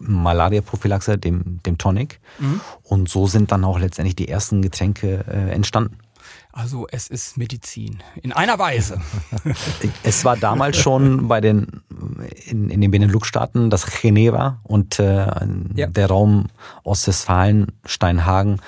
Malaria-Prophylaxe, 0.00 1.19
dem, 1.19 1.61
dem 1.64 1.78
Tonic. 1.78 2.21
Mhm. 2.38 2.61
Und 2.83 3.09
so 3.09 3.26
sind 3.26 3.52
dann 3.52 3.64
auch 3.64 3.78
letztendlich 3.78 4.17
die 4.17 4.28
ersten 4.28 4.62
Getränke 4.62 5.25
äh, 5.28 5.50
entstanden. 5.50 5.99
Also 6.52 6.87
es 6.90 7.09
ist 7.09 7.37
Medizin. 7.37 8.02
In 8.23 8.33
einer 8.33 8.59
Weise. 8.59 9.00
es 10.02 10.25
war 10.25 10.37
damals 10.37 10.76
schon 10.76 11.28
bei 11.28 11.40
den 11.40 11.83
in, 12.47 12.69
in 12.71 12.81
den 12.81 12.90
Benelux-Staaten 12.90 13.71
das 13.71 13.87
Geneva 13.87 14.59
und 14.64 14.99
äh, 14.99 15.26
ja. 15.75 15.87
der 15.87 16.07
Raum 16.09 16.47
Ostwestfalen, 16.83 17.73
Steinhagen 17.85 18.61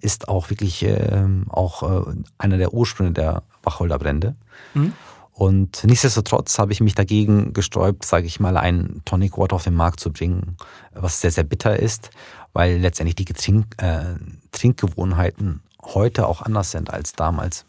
ist 0.00 0.28
auch 0.28 0.50
wirklich 0.50 0.84
äh, 0.84 1.24
auch 1.48 1.82
äh, 1.82 2.14
einer 2.38 2.58
der 2.58 2.72
Ursprünge 2.72 3.12
der 3.12 3.42
Wacholderbrände. 3.62 4.36
Mhm. 4.74 4.92
Und 5.36 5.84
nichtsdestotrotz 5.84 6.58
habe 6.58 6.72
ich 6.72 6.80
mich 6.80 6.94
dagegen 6.94 7.52
gesträubt, 7.52 8.06
sage 8.06 8.26
ich 8.26 8.40
mal, 8.40 8.56
ein 8.56 9.02
Tonic 9.04 9.36
Water 9.36 9.56
auf 9.56 9.64
den 9.64 9.74
Markt 9.74 10.00
zu 10.00 10.10
bringen, 10.10 10.56
was 10.94 11.20
sehr, 11.20 11.30
sehr 11.30 11.44
bitter 11.44 11.78
ist, 11.78 12.08
weil 12.54 12.78
letztendlich 12.78 13.16
die 13.16 13.26
Getrink, 13.26 13.66
äh, 13.76 14.14
Trinkgewohnheiten 14.52 15.60
heute 15.82 16.26
auch 16.26 16.40
anders 16.40 16.70
sind 16.70 16.88
als 16.88 17.12
damals. 17.12 17.66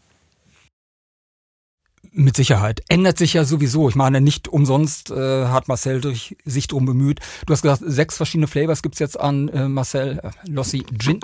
Mit 2.14 2.38
Sicherheit. 2.38 2.84
Ändert 2.88 3.18
sich 3.18 3.34
ja 3.34 3.44
sowieso. 3.44 3.90
Ich 3.90 3.96
meine, 3.96 4.22
nicht 4.22 4.48
umsonst 4.48 5.12
äh, 5.12 5.48
hat 5.48 5.68
Marcel 5.68 6.02
sich 6.46 6.68
darum 6.68 6.86
bemüht. 6.86 7.20
Du 7.46 7.52
hast 7.52 7.64
gesagt, 7.64 7.84
sechs 7.86 8.16
verschiedene 8.16 8.48
Flavors 8.48 8.82
gibt's 8.82 9.00
jetzt 9.00 9.20
an 9.20 9.50
äh, 9.50 9.68
Marcel 9.68 10.20
äh, 10.24 10.32
Lossi 10.50 10.86
Gin. 10.98 11.20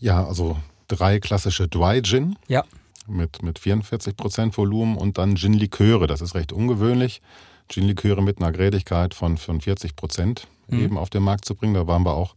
Ja, 0.00 0.26
also 0.26 0.58
drei 0.86 1.18
klassische 1.18 1.66
Dry 1.66 2.02
Gin. 2.02 2.36
Ja. 2.46 2.62
Mit, 3.06 3.42
mit 3.42 3.58
44 3.58 4.16
Prozent 4.16 4.56
Volumen 4.56 4.96
und 4.96 5.18
dann 5.18 5.34
Gin-Liköre. 5.34 6.06
Das 6.06 6.20
ist 6.20 6.34
recht 6.34 6.52
ungewöhnlich. 6.52 7.20
Gin-Liköre 7.68 8.22
mit 8.22 8.38
einer 8.38 8.52
Grädigkeit 8.52 9.14
von 9.14 9.36
45 9.36 9.96
Prozent 9.96 10.46
mhm. 10.68 10.80
eben 10.80 10.98
auf 10.98 11.10
den 11.10 11.22
Markt 11.22 11.44
zu 11.44 11.54
bringen. 11.54 11.74
Da 11.74 11.86
waren 11.86 12.04
wir 12.04 12.14
auch 12.14 12.34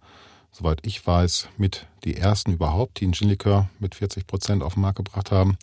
soweit 0.55 0.79
ich 0.83 1.05
weiß, 1.05 1.49
mit 1.57 1.85
die 2.05 2.15
ersten 2.15 2.53
überhaupt, 2.53 2.99
die 2.99 3.05
einen 3.05 3.13
Gin-Likör 3.13 3.67
mit 3.79 3.93
40 3.93 4.25
Prozent 4.25 4.63
auf 4.63 4.75
den 4.75 4.81
Markt 4.81 4.97
gebracht 4.97 5.31
haben. 5.31 5.57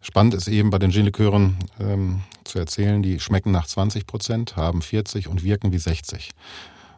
Spannend 0.00 0.34
ist 0.34 0.48
eben 0.48 0.70
bei 0.70 0.78
den 0.78 0.90
Gin-Likören 0.90 1.56
ähm, 1.78 2.22
zu 2.42 2.58
erzählen, 2.58 3.02
die 3.02 3.20
schmecken 3.20 3.52
nach 3.52 3.66
20 3.66 4.06
Prozent, 4.06 4.56
haben 4.56 4.82
40 4.82 5.28
und 5.28 5.44
wirken 5.44 5.72
wie 5.72 5.78
60. 5.78 6.30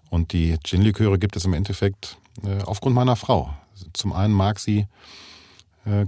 Und 0.08 0.32
die 0.32 0.56
Gin-Liköre 0.62 1.18
gibt 1.18 1.36
es 1.36 1.44
im 1.44 1.52
Endeffekt 1.52 2.16
äh, 2.44 2.62
aufgrund 2.62 2.94
meiner 2.94 3.16
Frau. 3.16 3.52
Zum 3.92 4.14
einen 4.14 4.32
mag 4.32 4.58
sie 4.58 4.86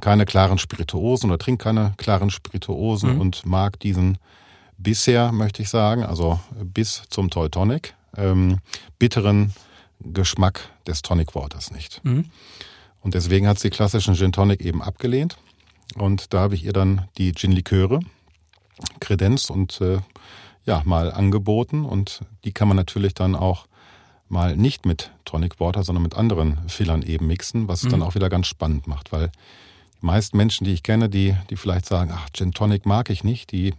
keine 0.00 0.26
klaren 0.26 0.58
Spirituosen 0.58 1.30
oder 1.30 1.38
trinkt 1.38 1.62
keine 1.62 1.94
klaren 1.96 2.30
Spirituosen 2.30 3.14
mhm. 3.14 3.20
und 3.20 3.46
mag 3.46 3.78
diesen 3.80 4.18
bisher, 4.76 5.32
möchte 5.32 5.62
ich 5.62 5.68
sagen, 5.68 6.04
also 6.04 6.40
bis 6.62 7.02
zum 7.10 7.30
Teutonic, 7.30 7.94
ähm, 8.16 8.58
bitteren 8.98 9.52
Geschmack 10.00 10.68
des 10.86 11.02
Tonic 11.02 11.34
Waters 11.34 11.70
nicht. 11.70 12.02
Mhm. 12.04 12.26
Und 13.00 13.14
deswegen 13.14 13.46
hat 13.46 13.58
sie 13.58 13.70
klassischen 13.70 14.14
Gin 14.14 14.32
Tonic 14.32 14.60
eben 14.60 14.82
abgelehnt. 14.82 15.36
Und 15.94 16.32
da 16.32 16.40
habe 16.40 16.54
ich 16.54 16.64
ihr 16.64 16.72
dann 16.72 17.08
die 17.18 17.32
Gin 17.32 17.52
Liköre 17.52 18.00
kredenzt 19.00 19.50
und 19.50 19.80
äh, 19.80 19.98
ja, 20.64 20.82
mal 20.84 21.10
angeboten. 21.10 21.84
Und 21.84 22.20
die 22.44 22.52
kann 22.52 22.68
man 22.68 22.76
natürlich 22.76 23.14
dann 23.14 23.34
auch 23.34 23.66
mal 24.30 24.56
nicht 24.56 24.86
mit 24.86 25.10
Tonic 25.24 25.60
Water, 25.60 25.82
sondern 25.82 26.02
mit 26.02 26.16
anderen 26.16 26.58
Fillern 26.68 27.02
eben 27.02 27.26
mixen, 27.26 27.68
was 27.68 27.80
es 27.80 27.86
mhm. 27.86 27.90
dann 27.90 28.02
auch 28.02 28.14
wieder 28.14 28.28
ganz 28.28 28.46
spannend 28.46 28.86
macht, 28.86 29.12
weil 29.12 29.30
die 30.00 30.06
meisten 30.06 30.36
Menschen, 30.36 30.64
die 30.64 30.72
ich 30.72 30.82
kenne, 30.82 31.08
die, 31.08 31.34
die 31.50 31.56
vielleicht 31.56 31.86
sagen, 31.86 32.10
ach, 32.14 32.28
Gin 32.32 32.52
Tonic 32.52 32.86
mag 32.86 33.10
ich 33.10 33.24
nicht, 33.24 33.52
die, 33.52 33.74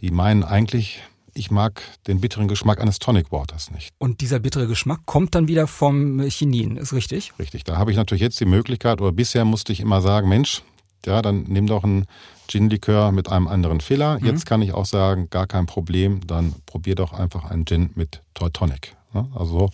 die 0.00 0.10
meinen 0.10 0.42
eigentlich, 0.42 1.00
ich 1.34 1.50
mag 1.50 1.82
den 2.06 2.20
bitteren 2.20 2.48
Geschmack 2.48 2.80
eines 2.80 2.98
Tonic 2.98 3.32
Waters 3.32 3.70
nicht. 3.70 3.90
Und 3.98 4.20
dieser 4.20 4.40
bittere 4.40 4.66
Geschmack 4.66 5.00
kommt 5.06 5.34
dann 5.34 5.48
wieder 5.48 5.66
vom 5.66 6.20
Chinin, 6.28 6.76
ist 6.76 6.92
richtig? 6.92 7.32
Richtig. 7.38 7.64
Da 7.64 7.76
habe 7.76 7.90
ich 7.90 7.96
natürlich 7.96 8.22
jetzt 8.22 8.40
die 8.40 8.44
Möglichkeit, 8.44 9.00
oder 9.00 9.12
bisher 9.12 9.44
musste 9.44 9.72
ich 9.72 9.80
immer 9.80 10.02
sagen, 10.02 10.28
Mensch, 10.28 10.62
ja, 11.06 11.22
dann 11.22 11.44
nimm 11.44 11.66
doch 11.66 11.84
einen 11.84 12.06
Gin-Likör 12.48 13.12
mit 13.12 13.28
einem 13.28 13.46
anderen 13.46 13.80
Filler. 13.80 14.18
Mhm. 14.18 14.26
Jetzt 14.26 14.46
kann 14.46 14.62
ich 14.62 14.72
auch 14.72 14.86
sagen, 14.86 15.28
gar 15.30 15.46
kein 15.46 15.66
Problem, 15.66 16.26
dann 16.26 16.54
probier 16.66 16.94
doch 16.94 17.12
einfach 17.12 17.50
einen 17.50 17.66
Gin 17.66 17.90
mit 17.94 18.20
Teutonic. 18.34 18.96
Also 19.34 19.70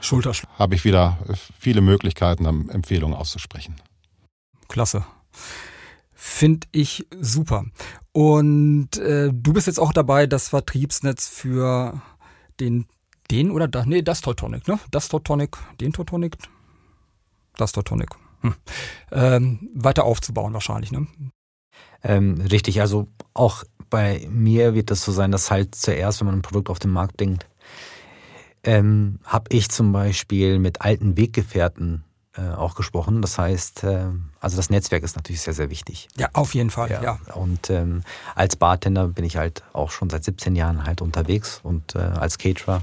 Schulterschlag. 0.00 0.50
habe 0.58 0.74
ich 0.74 0.84
wieder 0.84 1.18
viele 1.58 1.80
Möglichkeiten, 1.80 2.44
Empfehlungen 2.68 3.16
auszusprechen. 3.16 3.76
Klasse. 4.68 5.04
Finde 6.12 6.66
ich 6.72 7.06
super. 7.20 7.64
Und 8.12 8.96
äh, 8.96 9.30
du 9.32 9.52
bist 9.52 9.66
jetzt 9.66 9.78
auch 9.78 9.92
dabei, 9.92 10.26
das 10.26 10.48
Vertriebsnetz 10.48 11.28
für 11.28 12.00
den, 12.58 12.86
den 13.30 13.50
oder 13.50 13.68
das, 13.68 13.86
nee, 13.86 14.02
das 14.02 14.22
Teutonic, 14.22 14.66
ne? 14.66 14.78
Das 14.90 15.08
Teutonic, 15.08 15.56
den 15.80 15.92
Teutonic, 15.92 16.36
das 17.56 17.72
Teutonic. 17.72 18.10
Hm. 18.40 18.54
Ähm, 19.12 19.70
weiter 19.74 20.04
aufzubauen 20.04 20.54
wahrscheinlich, 20.54 20.92
ne? 20.92 21.06
Ähm, 22.02 22.40
richtig, 22.40 22.80
also 22.80 23.08
auch 23.34 23.64
bei 23.90 24.26
mir 24.30 24.74
wird 24.74 24.90
das 24.90 25.04
so 25.04 25.12
sein, 25.12 25.32
dass 25.32 25.50
halt 25.50 25.74
zuerst, 25.74 26.20
wenn 26.20 26.26
man 26.26 26.36
ein 26.36 26.42
Produkt 26.42 26.70
auf 26.70 26.78
den 26.78 26.90
Markt 26.90 27.16
bringt, 27.16 27.46
ähm, 28.66 29.20
habe 29.24 29.46
ich 29.50 29.70
zum 29.70 29.92
Beispiel 29.92 30.58
mit 30.58 30.82
alten 30.82 31.16
Weggefährten 31.16 32.04
äh, 32.36 32.50
auch 32.50 32.74
gesprochen. 32.74 33.22
Das 33.22 33.38
heißt, 33.38 33.84
äh, 33.84 34.08
also 34.40 34.56
das 34.56 34.68
Netzwerk 34.68 35.02
ist 35.04 35.16
natürlich 35.16 35.40
sehr, 35.40 35.54
sehr 35.54 35.70
wichtig. 35.70 36.08
Ja, 36.18 36.28
auf 36.34 36.54
jeden 36.54 36.70
Fall, 36.70 36.90
ja. 36.90 37.02
ja. 37.02 37.18
Und 37.34 37.70
ähm, 37.70 38.02
als 38.34 38.56
Bartender 38.56 39.08
bin 39.08 39.24
ich 39.24 39.36
halt 39.36 39.62
auch 39.72 39.90
schon 39.90 40.10
seit 40.10 40.24
17 40.24 40.56
Jahren 40.56 40.84
halt 40.84 41.00
unterwegs 41.00 41.60
und 41.62 41.94
äh, 41.94 41.98
als 41.98 42.38
Caterer. 42.38 42.82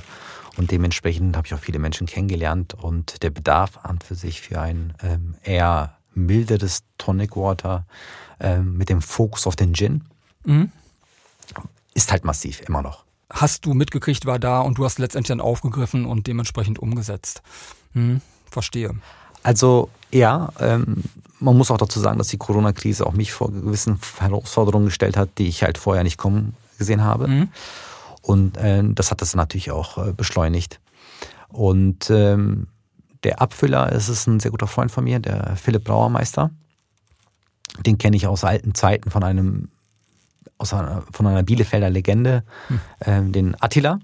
Und 0.55 0.71
dementsprechend 0.71 1.35
habe 1.35 1.47
ich 1.47 1.53
auch 1.53 1.59
viele 1.59 1.79
Menschen 1.79 2.07
kennengelernt 2.07 2.75
und 2.75 3.21
der 3.21 3.31
Bedarf 3.31 3.79
an 3.83 3.99
für 3.99 4.15
sich 4.15 4.41
für 4.41 4.61
ein 4.61 4.93
ähm, 5.03 5.35
eher 5.43 5.97
milderes 6.13 6.83
Tonic 6.97 7.35
Water 7.35 7.85
ähm, 8.39 8.77
mit 8.77 8.89
dem 8.89 9.01
Fokus 9.01 9.47
auf 9.47 9.55
den 9.55 9.73
Gin 9.73 10.03
mhm. 10.45 10.71
ist 11.93 12.11
halt 12.11 12.23
massiv, 12.23 12.61
immer 12.61 12.81
noch. 12.81 13.02
Hast 13.29 13.65
du 13.65 13.73
mitgekriegt, 13.73 14.25
war 14.25 14.39
da 14.39 14.61
und 14.61 14.77
du 14.77 14.85
hast 14.85 14.99
letztendlich 14.99 15.29
dann 15.29 15.41
aufgegriffen 15.41 16.05
und 16.05 16.27
dementsprechend 16.27 16.79
umgesetzt. 16.79 17.41
Hm, 17.93 18.21
verstehe. 18.49 18.95
Also 19.41 19.89
ja, 20.11 20.49
ähm, 20.59 21.03
man 21.39 21.57
muss 21.57 21.71
auch 21.71 21.77
dazu 21.77 21.99
sagen, 21.99 22.17
dass 22.17 22.29
die 22.29 22.37
Corona-Krise 22.37 23.05
auch 23.05 23.13
mich 23.13 23.33
vor 23.33 23.51
gewissen 23.51 23.99
Herausforderungen 24.19 24.85
gestellt 24.85 25.17
hat, 25.17 25.37
die 25.37 25.47
ich 25.47 25.63
halt 25.63 25.77
vorher 25.77 26.03
nicht 26.03 26.17
kommen 26.17 26.55
gesehen 26.77 27.03
habe. 27.03 27.27
Mhm. 27.27 27.49
Und 28.21 28.57
äh, 28.57 28.81
das 28.85 29.11
hat 29.11 29.21
das 29.21 29.35
natürlich 29.35 29.71
auch 29.71 29.97
äh, 29.97 30.13
beschleunigt. 30.13 30.79
Und 31.49 32.09
ähm, 32.09 32.67
der 33.23 33.41
Abfüller 33.41 33.91
es 33.91 34.09
ist 34.09 34.27
ein 34.27 34.39
sehr 34.39 34.51
guter 34.51 34.67
Freund 34.67 34.91
von 34.91 35.03
mir, 35.03 35.19
der 35.19 35.55
Philipp 35.55 35.83
Brauermeister. 35.83 36.51
Den 37.85 37.97
kenne 37.97 38.15
ich 38.15 38.27
aus 38.27 38.43
alten 38.43 38.75
Zeiten 38.75 39.11
von 39.11 39.23
einem 39.23 39.69
aus 40.57 40.73
einer, 40.73 41.03
von 41.11 41.27
einer 41.27 41.43
Bielefelder 41.43 41.89
Legende, 41.89 42.43
hm. 42.67 42.79
ähm, 43.05 43.31
den 43.31 43.61
Attila 43.61 43.99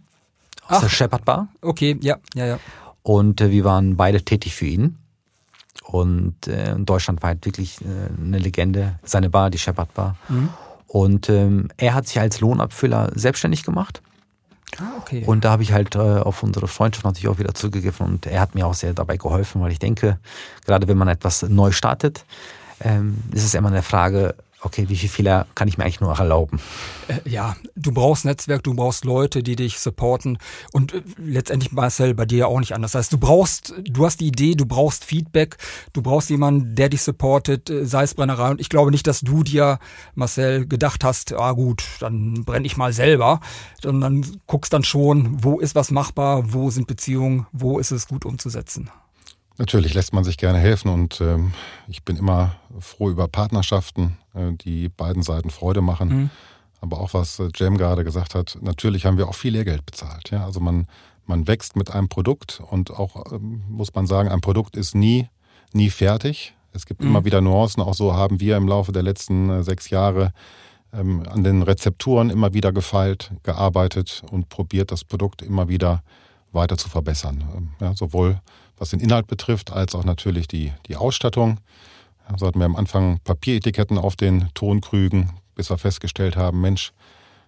aus 0.67 0.77
Ach, 0.77 0.81
der 0.81 0.89
Shepherd 0.89 1.25
Bar. 1.25 1.47
Okay, 1.61 1.97
ja, 2.01 2.17
ja, 2.35 2.45
ja. 2.45 2.59
Und 3.03 3.41
äh, 3.41 3.51
wir 3.51 3.63
waren 3.63 3.97
beide 3.97 4.21
tätig 4.21 4.55
für 4.55 4.65
ihn. 4.65 4.97
Und 5.83 6.47
äh, 6.47 6.75
Deutschland 6.77 7.21
war 7.23 7.29
halt 7.29 7.45
wirklich 7.45 7.81
äh, 7.81 7.85
eine 8.21 8.37
Legende. 8.37 8.99
Seine 9.03 9.29
Bar, 9.29 9.49
die 9.49 9.57
Shepherd 9.57 9.93
Bar. 9.93 10.15
Mhm. 10.27 10.49
Und 10.87 11.29
ähm, 11.29 11.69
er 11.77 11.93
hat 11.93 12.07
sich 12.07 12.19
als 12.19 12.39
Lohnabfüller 12.39 13.11
selbstständig 13.15 13.63
gemacht. 13.63 14.01
Ah, 14.77 14.97
okay. 14.99 15.23
Und 15.25 15.45
da 15.45 15.51
habe 15.51 15.63
ich 15.63 15.71
halt 15.71 15.95
äh, 15.95 15.99
auf 15.99 16.43
unsere 16.43 16.67
Freundschaft 16.67 17.05
natürlich 17.05 17.27
auch 17.27 17.39
wieder 17.39 17.53
zurückgegriffen 17.53 18.05
und 18.05 18.25
er 18.27 18.39
hat 18.39 18.55
mir 18.55 18.67
auch 18.67 18.73
sehr 18.73 18.93
dabei 18.93 19.17
geholfen, 19.17 19.61
weil 19.61 19.71
ich 19.71 19.79
denke, 19.79 20.19
gerade 20.65 20.87
wenn 20.87 20.97
man 20.97 21.07
etwas 21.07 21.41
neu 21.43 21.71
startet, 21.71 22.23
ähm, 22.81 23.17
ist 23.31 23.43
es 23.43 23.55
immer 23.55 23.69
eine 23.69 23.81
Frage, 23.81 24.35
okay, 24.61 24.89
wie 24.89 24.95
viele 24.95 25.11
Fehler 25.11 25.47
kann 25.55 25.67
ich 25.67 25.77
mir 25.77 25.83
eigentlich 25.83 26.01
nur 26.01 26.17
erlauben? 26.17 26.59
Äh, 27.07 27.29
ja, 27.29 27.55
du 27.75 27.91
brauchst 27.91 28.25
Netzwerk, 28.25 28.63
du 28.63 28.73
brauchst 28.73 29.05
Leute, 29.05 29.43
die 29.43 29.55
dich 29.55 29.79
supporten 29.79 30.37
und 30.71 30.93
äh, 30.93 31.01
letztendlich 31.17 31.71
Marcel 31.71 32.13
bei 32.13 32.25
dir 32.25 32.47
auch 32.47 32.59
nicht 32.59 32.73
anders. 32.73 32.91
Das 32.91 32.99
heißt, 32.99 33.13
du 33.13 33.17
brauchst, 33.17 33.73
du 33.83 34.05
hast 34.05 34.19
die 34.19 34.27
Idee, 34.27 34.55
du 34.55 34.65
brauchst 34.65 35.05
Feedback, 35.05 35.57
du 35.93 36.01
brauchst 36.01 36.29
jemanden, 36.29 36.75
der 36.75 36.89
dich 36.89 37.01
supportet, 37.01 37.69
äh, 37.69 37.85
sei 37.85 38.03
es 38.03 38.13
Brennerei 38.13 38.51
und 38.51 38.61
ich 38.61 38.69
glaube 38.69 38.91
nicht, 38.91 39.07
dass 39.07 39.21
du 39.21 39.43
dir, 39.43 39.79
Marcel, 40.15 40.67
gedacht 40.67 41.03
hast, 41.03 41.33
ah 41.33 41.53
gut, 41.53 41.83
dann 41.99 42.45
brenne 42.45 42.65
ich 42.65 42.77
mal 42.77 42.93
selber, 42.93 43.39
sondern 43.81 44.25
guckst 44.47 44.73
dann 44.73 44.83
schon, 44.83 45.43
wo 45.43 45.59
ist 45.59 45.75
was 45.75 45.91
machbar, 45.91 46.53
wo 46.53 46.69
sind 46.69 46.87
Beziehungen, 46.87 47.47
wo 47.51 47.79
ist 47.79 47.91
es 47.91 48.07
gut 48.07 48.25
umzusetzen. 48.25 48.89
Natürlich 49.59 49.93
lässt 49.93 50.13
man 50.13 50.23
sich 50.23 50.37
gerne 50.37 50.57
helfen 50.57 50.89
und 50.89 51.19
ähm, 51.19 51.51
ich 51.89 52.03
bin 52.03 52.15
immer 52.15 52.55
froh 52.79 53.09
über 53.09 53.27
Partnerschaften, 53.27 54.17
äh, 54.33 54.53
die 54.53 54.87
beiden 54.87 55.21
Seiten 55.21 55.49
Freude 55.49 55.81
machen. 55.81 56.07
Mhm. 56.07 56.29
Aber 56.79 57.01
auch 57.01 57.13
was 57.13 57.39
äh, 57.39 57.49
Jem 57.53 57.77
gerade 57.77 58.05
gesagt 58.05 58.35
hat, 58.35 58.57
natürlich 58.61 59.05
haben 59.05 59.17
wir 59.17 59.27
auch 59.27 59.35
viel 59.35 59.51
Lehrgeld 59.51 59.85
bezahlt. 59.85 60.31
Ja? 60.31 60.45
Also 60.45 60.61
man, 60.61 60.87
man 61.25 61.45
wächst 61.45 61.75
mit 61.75 61.91
einem 61.91 62.07
Produkt 62.07 62.61
und 62.71 62.91
auch 62.91 63.33
ähm, 63.33 63.61
muss 63.67 63.93
man 63.93 64.07
sagen, 64.07 64.29
ein 64.29 64.39
Produkt 64.39 64.77
ist 64.77 64.95
nie, 64.95 65.27
nie 65.73 65.89
fertig. 65.89 66.55
Es 66.71 66.85
gibt 66.85 67.01
mhm. 67.01 67.09
immer 67.09 67.25
wieder 67.25 67.41
Nuancen. 67.41 67.83
Auch 67.83 67.95
so 67.95 68.13
haben 68.13 68.39
wir 68.39 68.55
im 68.55 68.65
Laufe 68.65 68.93
der 68.93 69.03
letzten 69.03 69.49
äh, 69.49 69.63
sechs 69.63 69.89
Jahre 69.89 70.31
ähm, 70.93 71.23
an 71.29 71.43
den 71.43 71.63
Rezepturen 71.63 72.29
immer 72.29 72.53
wieder 72.53 72.71
gefeilt, 72.71 73.31
gearbeitet 73.43 74.21
und 74.31 74.47
probiert, 74.47 74.93
das 74.93 75.03
Produkt 75.03 75.41
immer 75.41 75.67
wieder 75.67 76.01
weiter 76.53 76.77
zu 76.77 76.87
verbessern. 76.87 77.43
Ähm, 77.57 77.69
ja, 77.81 77.93
sowohl 77.93 78.39
was 78.79 78.89
den 78.89 78.99
Inhalt 78.99 79.27
betrifft, 79.27 79.71
als 79.71 79.93
auch 79.93 80.03
natürlich 80.03 80.47
die, 80.47 80.73
die 80.87 80.95
Ausstattung. 80.95 81.59
So 82.37 82.47
hatten 82.47 82.59
wir 82.59 82.65
am 82.65 82.75
Anfang 82.75 83.19
Papieretiketten 83.23 83.97
auf 83.97 84.15
den 84.15 84.49
Tonkrügen, 84.53 85.31
bis 85.55 85.69
wir 85.69 85.77
festgestellt 85.77 86.35
haben, 86.35 86.61
Mensch, 86.61 86.93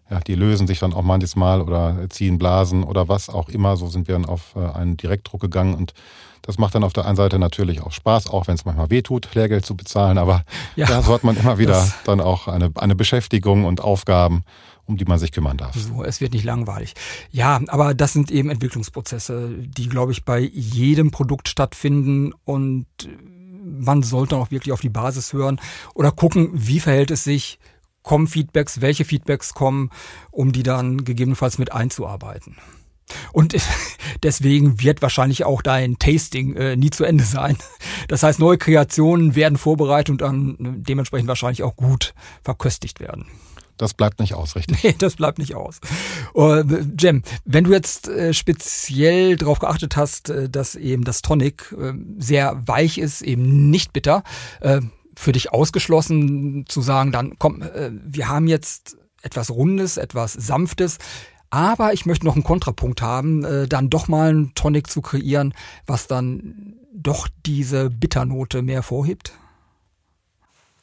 ja, 0.10 0.20
die 0.20 0.36
lösen 0.36 0.68
sich 0.68 0.80
dann 0.80 0.94
auch 0.94 1.04
manches 1.04 1.38
Mal 1.38 1.62
oder 1.62 2.10
ziehen 2.10 2.38
Blasen 2.38 2.84
oder 2.84 3.08
was 3.08 3.30
auch 3.30 3.48
immer. 3.48 3.78
So 3.78 3.88
sind 3.88 4.10
wir 4.10 4.16
dann 4.16 4.26
auf 4.26 4.56
äh, 4.56 4.60
einen 4.60 4.98
Direktdruck 4.98 5.40
gegangen 5.40 5.74
und 5.74 5.94
das 6.42 6.58
macht 6.58 6.76
dann 6.76 6.84
auf 6.84 6.92
der 6.92 7.06
einen 7.06 7.16
Seite 7.16 7.40
natürlich 7.40 7.82
auch 7.82 7.92
Spaß, 7.92 8.30
auch 8.30 8.48
wenn 8.48 8.56
es 8.56 8.66
manchmal 8.66 8.90
wehtut, 8.90 9.34
Lehrgeld 9.36 9.66
zu 9.66 9.78
bezahlen, 9.78 10.18
aber 10.18 10.44
ja, 10.76 10.90
ja 10.90 11.02
so 11.02 11.14
hat 11.14 11.24
man 11.24 11.38
immer 11.38 11.60
wieder 11.60 11.88
dann 12.04 12.20
auch 12.20 12.48
eine, 12.48 12.72
eine 12.76 12.96
Beschäftigung 12.96 13.64
und 13.64 13.80
Aufgaben, 13.80 14.44
um 14.92 14.98
die 14.98 15.06
man 15.06 15.20
sich 15.20 15.32
kümmern 15.32 15.58
darf. 15.58 15.76
So, 15.76 16.04
es 16.04 16.22
wird 16.22 16.34
nicht 16.34 16.44
langweilig. 16.44 16.94
Ja, 17.32 17.62
aber 17.68 17.94
das 17.94 18.14
sind 18.14 18.30
eben 18.30 18.50
Entwicklungsprozesse, 18.50 19.56
die, 19.58 19.88
glaube 19.88 20.12
ich, 20.12 20.26
bei 20.26 20.40
jedem 20.40 21.12
Produkt 21.12 21.48
stattfinden 21.48 22.34
und 22.44 22.86
man 23.64 24.04
sollte 24.04 24.36
auch 24.36 24.52
wirklich 24.52 24.74
auf 24.74 24.82
die 24.82 24.90
Basis 24.90 25.34
hören 25.34 25.60
oder 25.94 26.12
gucken, 26.12 26.50
wie 26.54 26.80
verhält 26.80 27.12
es 27.12 27.24
sich, 27.24 27.60
kommen 28.04 28.28
Feedbacks, 28.28 28.82
welche 28.82 29.06
Feedbacks 29.06 29.54
kommen, 29.54 29.90
um 30.32 30.52
die 30.52 30.64
dann 30.64 31.06
gegebenenfalls 31.06 31.58
mit 31.58 31.72
einzuarbeiten. 31.72 32.58
Und 33.32 33.56
deswegen 34.24 34.82
wird 34.82 35.02
wahrscheinlich 35.02 35.46
auch 35.46 35.62
dein 35.62 36.00
Tasting 36.00 36.56
äh, 36.56 36.76
nie 36.76 36.90
zu 36.90 37.04
Ende 37.04 37.24
sein. 37.24 37.58
Das 38.08 38.24
heißt, 38.24 38.40
neue 38.40 38.58
Kreationen 38.58 39.36
werden 39.36 39.58
vorbereitet 39.58 40.10
und 40.10 40.22
dann 40.22 40.56
äh, 40.56 40.82
dementsprechend 40.82 41.28
wahrscheinlich 41.28 41.64
auch 41.64 41.76
gut 41.76 42.14
verköstigt 42.44 43.00
werden. 43.00 43.28
Das 43.82 43.96
bleibt 43.96 44.20
nicht 44.20 44.36
aus, 44.36 44.56
richtig? 44.56 44.84
Nee, 44.84 44.96
das 44.96 45.16
bleibt 45.16 45.40
nicht 45.40 45.56
aus. 45.56 45.80
Uh, 46.36 46.62
Jem, 47.00 47.24
wenn 47.46 47.64
du 47.64 47.72
jetzt 47.72 48.08
äh, 48.08 48.32
speziell 48.32 49.38
darauf 49.38 49.58
geachtet 49.58 49.98
hast, 49.98 50.30
äh, 50.30 50.50
dass 50.50 50.76
eben 50.76 51.04
das 51.04 51.24
Tonic 51.24 51.76
äh, 51.76 51.94
sehr 52.20 52.62
weich 52.68 53.00
ist, 53.00 53.24
eben 53.24 53.72
nicht 53.72 53.92
bitter, 53.92 54.24
äh, 54.60 54.82
für 55.18 55.32
dich 55.32 55.52
ausgeschlossen 55.52 56.66
zu 56.68 56.82
sagen, 56.82 57.12
dann 57.12 57.40
komm, 57.40 57.64
äh, 57.64 57.90
wir 57.92 58.28
haben 58.30 58.48
jetzt 58.48 58.98
etwas 59.24 59.50
Rundes, 59.50 59.98
etwas 59.98 60.34
Sanftes, 60.34 61.00
aber 61.50 61.92
ich 61.94 62.06
möchte 62.06 62.28
noch 62.28 62.36
einen 62.36 62.44
Kontrapunkt 62.44 63.02
haben, 63.02 63.44
äh, 63.44 63.68
dann 63.68 63.90
doch 63.90 64.08
mal 64.08 64.30
einen 64.30 64.54
Tonic 64.54 64.92
zu 64.92 65.02
kreieren, 65.02 65.56
was 65.88 66.06
dann 66.06 66.76
doch 66.94 67.28
diese 67.48 67.90
Bitternote 67.90 68.62
mehr 68.62 68.84
vorhebt? 68.84 69.34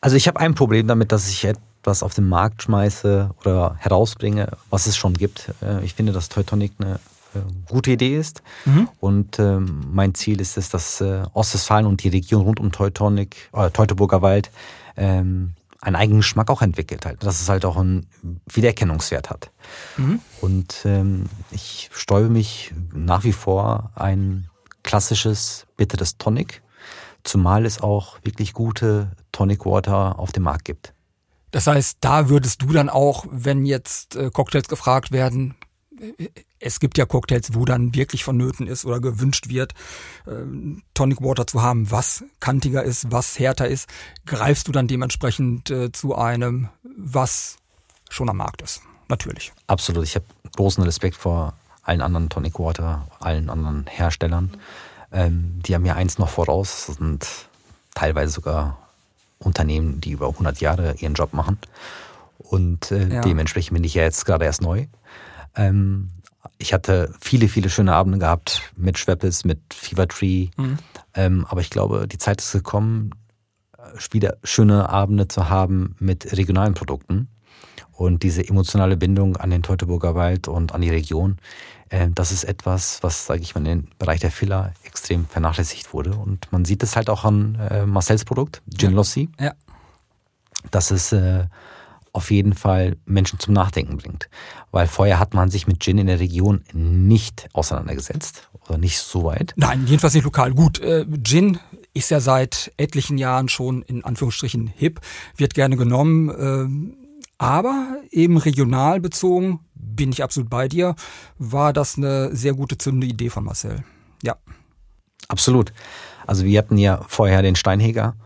Also 0.00 0.16
ich 0.16 0.26
habe 0.26 0.40
ein 0.40 0.56
Problem 0.56 0.88
damit, 0.88 1.12
dass 1.12 1.28
ich 1.30 1.44
etwas 1.88 2.02
auf 2.02 2.12
den 2.12 2.28
Markt 2.28 2.62
schmeiße 2.62 3.30
oder 3.40 3.76
herausbringe, 3.78 4.49
was 4.68 4.87
es 4.87 4.95
schon 4.95 5.14
gibt. 5.14 5.54
Äh, 5.62 5.83
ich 5.83 5.95
finde, 5.95 6.12
dass 6.12 6.28
Teutonic 6.28 6.73
eine 6.78 6.97
äh, 7.35 7.38
gute 7.66 7.92
Idee 7.92 8.14
ist. 8.14 8.42
Mhm. 8.66 8.88
Und 9.00 9.38
ähm, 9.38 9.87
mein 9.90 10.14
Ziel 10.14 10.42
ist 10.42 10.59
es, 10.59 10.68
dass 10.68 11.00
äh, 11.00 11.23
Ostwestfalen 11.33 11.87
und 11.87 12.02
die 12.02 12.11
Region 12.11 12.42
rund 12.42 12.61
um 12.61 12.73
Teutonic, 12.73 13.49
äh, 13.54 13.71
Teutoburger 13.71 14.21
Wald 14.21 14.50
ähm, 14.99 15.54
einen 15.80 15.97
eigenen 15.97 16.21
Geschmack 16.21 16.50
auch 16.50 16.61
entwickelt 16.61 17.07
halt, 17.07 17.25
dass 17.25 17.40
es 17.40 17.49
halt 17.49 17.64
auch 17.64 17.78
einen 17.78 18.07
Wiedererkennungswert 18.52 19.30
hat. 19.30 19.50
Mhm. 19.97 20.21
Und 20.42 20.83
ähm, 20.85 21.25
ich 21.52 21.88
stäube 21.95 22.28
mich 22.28 22.75
nach 22.92 23.25
wie 23.25 23.33
vor 23.33 23.92
ein 23.95 24.50
klassisches 24.83 25.66
bitteres 25.78 26.18
Tonic, 26.18 26.61
zumal 27.25 27.64
es 27.64 27.80
auch 27.80 28.18
wirklich 28.25 28.52
gute 28.52 29.12
Tonic 29.33 29.64
Water 29.64 30.18
auf 30.18 30.33
dem 30.33 30.42
Markt 30.42 30.66
gibt. 30.66 30.92
Das 31.58 31.66
heißt, 31.66 31.98
da 32.02 32.28
würdest 32.28 32.62
du 32.62 32.68
dann 32.68 32.88
auch, 32.88 33.26
wenn 33.32 33.66
jetzt 33.66 34.14
äh, 34.14 34.30
Cocktails 34.30 34.68
gefragt 34.68 35.10
werden, 35.10 35.56
es 36.60 36.78
gibt 36.78 36.96
ja 36.98 37.04
Cocktails, 37.04 37.52
wo 37.52 37.64
dann 37.64 37.96
wirklich 37.96 38.22
vonnöten 38.22 38.68
ist 38.68 38.84
oder 38.84 39.00
gewünscht 39.00 39.48
wird, 39.48 39.74
ähm, 40.28 40.84
Tonic 40.94 41.20
Water 41.20 41.48
zu 41.48 41.60
haben, 41.60 41.90
was 41.90 42.22
kantiger 42.38 42.84
ist, 42.84 43.10
was 43.10 43.40
härter 43.40 43.66
ist, 43.66 43.88
greifst 44.24 44.68
du 44.68 44.72
dann 44.72 44.87
dementsprechend 44.87 45.68
äh, 45.70 45.90
zu 45.90 46.14
einem, 46.14 46.68
was 46.96 47.56
schon 48.09 48.30
am 48.30 48.37
Markt 48.37 48.62
ist. 48.62 48.80
Natürlich. 49.09 49.52
Absolut. 49.66 50.04
Ich 50.04 50.14
habe 50.14 50.26
großen 50.54 50.85
Respekt 50.85 51.16
vor 51.16 51.54
allen 51.83 52.02
anderen 52.02 52.28
Tonic 52.28 52.61
Water, 52.61 53.09
allen 53.18 53.50
anderen 53.50 53.85
Herstellern. 53.88 54.52
Ähm, 55.11 55.59
die 55.66 55.74
haben 55.74 55.85
ja 55.85 55.96
eins 55.96 56.18
noch 56.18 56.28
voraus, 56.28 56.87
sind 56.87 57.26
teilweise 57.96 58.33
sogar 58.33 58.88
Unternehmen, 59.38 60.01
die 60.01 60.12
über 60.12 60.29
100 60.29 60.61
Jahre 60.61 60.94
ihren 60.98 61.14
Job 61.14 61.33
machen. 61.33 61.59
Und 62.38 62.90
äh, 62.90 63.09
ja. 63.09 63.20
dementsprechend 63.20 63.74
bin 63.74 63.85
ich 63.85 63.94
ja 63.94 64.03
jetzt 64.03 64.24
gerade 64.24 64.44
erst 64.44 64.62
neu. 64.62 64.87
Ähm, 65.55 66.11
ich 66.59 66.72
hatte 66.72 67.12
viele, 67.20 67.48
viele 67.48 67.70
schöne 67.70 67.94
Abende 67.94 68.18
gehabt 68.18 68.62
mit 68.77 68.98
Schweppes, 68.98 69.44
mit 69.44 69.61
Fever 69.72 70.09
Tree. 70.09 70.48
Mhm. 70.57 70.79
Ähm, 71.14 71.46
aber 71.48 71.61
ich 71.61 71.70
glaube, 71.70 72.07
die 72.09 72.18
Zeit 72.18 72.40
ist 72.40 72.53
gekommen, 72.53 73.11
wieder 74.11 74.37
schöne 74.44 74.88
Abende 74.88 75.29
zu 75.29 75.48
haben 75.48 75.94
mit 75.98 76.37
regionalen 76.37 76.74
Produkten. 76.74 77.29
Und 77.92 78.22
diese 78.22 78.46
emotionale 78.46 78.96
Bindung 78.96 79.37
an 79.37 79.51
den 79.51 79.62
Teutoburger 79.62 80.14
Wald 80.14 80.46
und 80.46 80.72
an 80.72 80.81
die 80.81 80.90
Region, 80.90 81.33
äh, 81.33 81.77
das 82.14 82.33
ist 82.33 82.44
etwas, 82.44 83.03
was, 83.03 83.27
sage 83.27 83.40
ich 83.40 83.55
mal, 83.55 83.66
im 83.66 83.88
Bereich 83.98 84.20
der 84.20 84.31
Filler 84.31 84.72
extrem 84.85 85.27
vernachlässigt 85.27 85.92
wurde. 85.92 86.14
Und 86.14 86.51
man 86.53 86.64
sieht 86.64 86.83
es 86.83 86.96
halt 86.96 87.11
auch 87.11 87.24
an 87.24 87.57
äh, 87.70 87.87
Marcells 87.87 88.24
Produkt, 88.24 88.62
Gin 88.77 88.92
Lossi. 88.92 89.29
Ja. 89.40 89.55
Das 90.70 90.90
ist 90.90 91.12
äh, 91.12 91.46
auf 92.12 92.31
jeden 92.31 92.55
Fall 92.55 92.96
Menschen 93.07 93.38
zum 93.38 93.55
Nachdenken 93.55 93.96
bringt. 93.96 94.29
Weil 94.70 94.87
vorher 94.87 95.18
hat 95.18 95.35
man 95.35 95.51
sich 95.51 95.66
mit 95.66 95.81
Gin 95.81 95.98
in 95.98 96.07
der 96.07 96.20
Region 96.20 96.62
nicht 96.72 97.48
auseinandergesetzt 97.53 98.48
oder 98.68 98.79
nicht 98.79 98.98
so 98.98 99.24
weit. 99.24 99.55
Nein, 99.57 99.87
jedenfalls 99.87 100.14
nicht 100.14 100.24
lokal. 100.24 100.53
Gut, 100.53 100.81
äh, 100.81 101.07
Gin 101.22 101.59
ist 101.94 102.11
ja 102.11 102.20
seit 102.20 102.72
etlichen 102.77 103.18
Jahren 103.18 103.48
schon 103.48 103.83
in 103.83 104.05
Anführungsstrichen 104.05 104.66
hip, 104.66 105.01
wird 105.37 105.55
gerne 105.55 105.77
genommen, 105.77 106.29
äh, 106.29 107.08
aber 107.38 107.98
eben 108.11 108.37
regional 108.37 109.01
bezogen, 109.01 109.61
bin 109.74 110.11
ich 110.11 110.22
absolut 110.22 110.51
bei 110.51 110.68
dir, 110.68 110.94
war 111.38 111.72
das 111.72 111.96
eine 111.96 112.35
sehr 112.35 112.55
gute 112.55 112.79
zündende 112.79 113.07
Idee 113.07 113.31
von 113.31 113.44
Marcel. 113.44 113.85
Ja. 114.22 114.37
Absolut. 115.29 115.72
Also 116.27 116.44
wir 116.44 116.59
hatten 116.59 116.79
ja 116.79 117.05
vorher 117.07 117.42
den 117.42 117.57
Steinheger. 117.57 118.16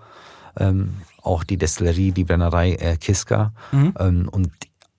Ähm, 0.58 0.94
auch 1.22 1.44
die 1.44 1.56
Destillerie, 1.56 2.12
die 2.12 2.24
Brennerei 2.24 2.74
äh, 2.74 2.96
Kiska. 2.96 3.52
Mhm. 3.70 3.94
Ähm, 3.98 4.28
und 4.30 4.50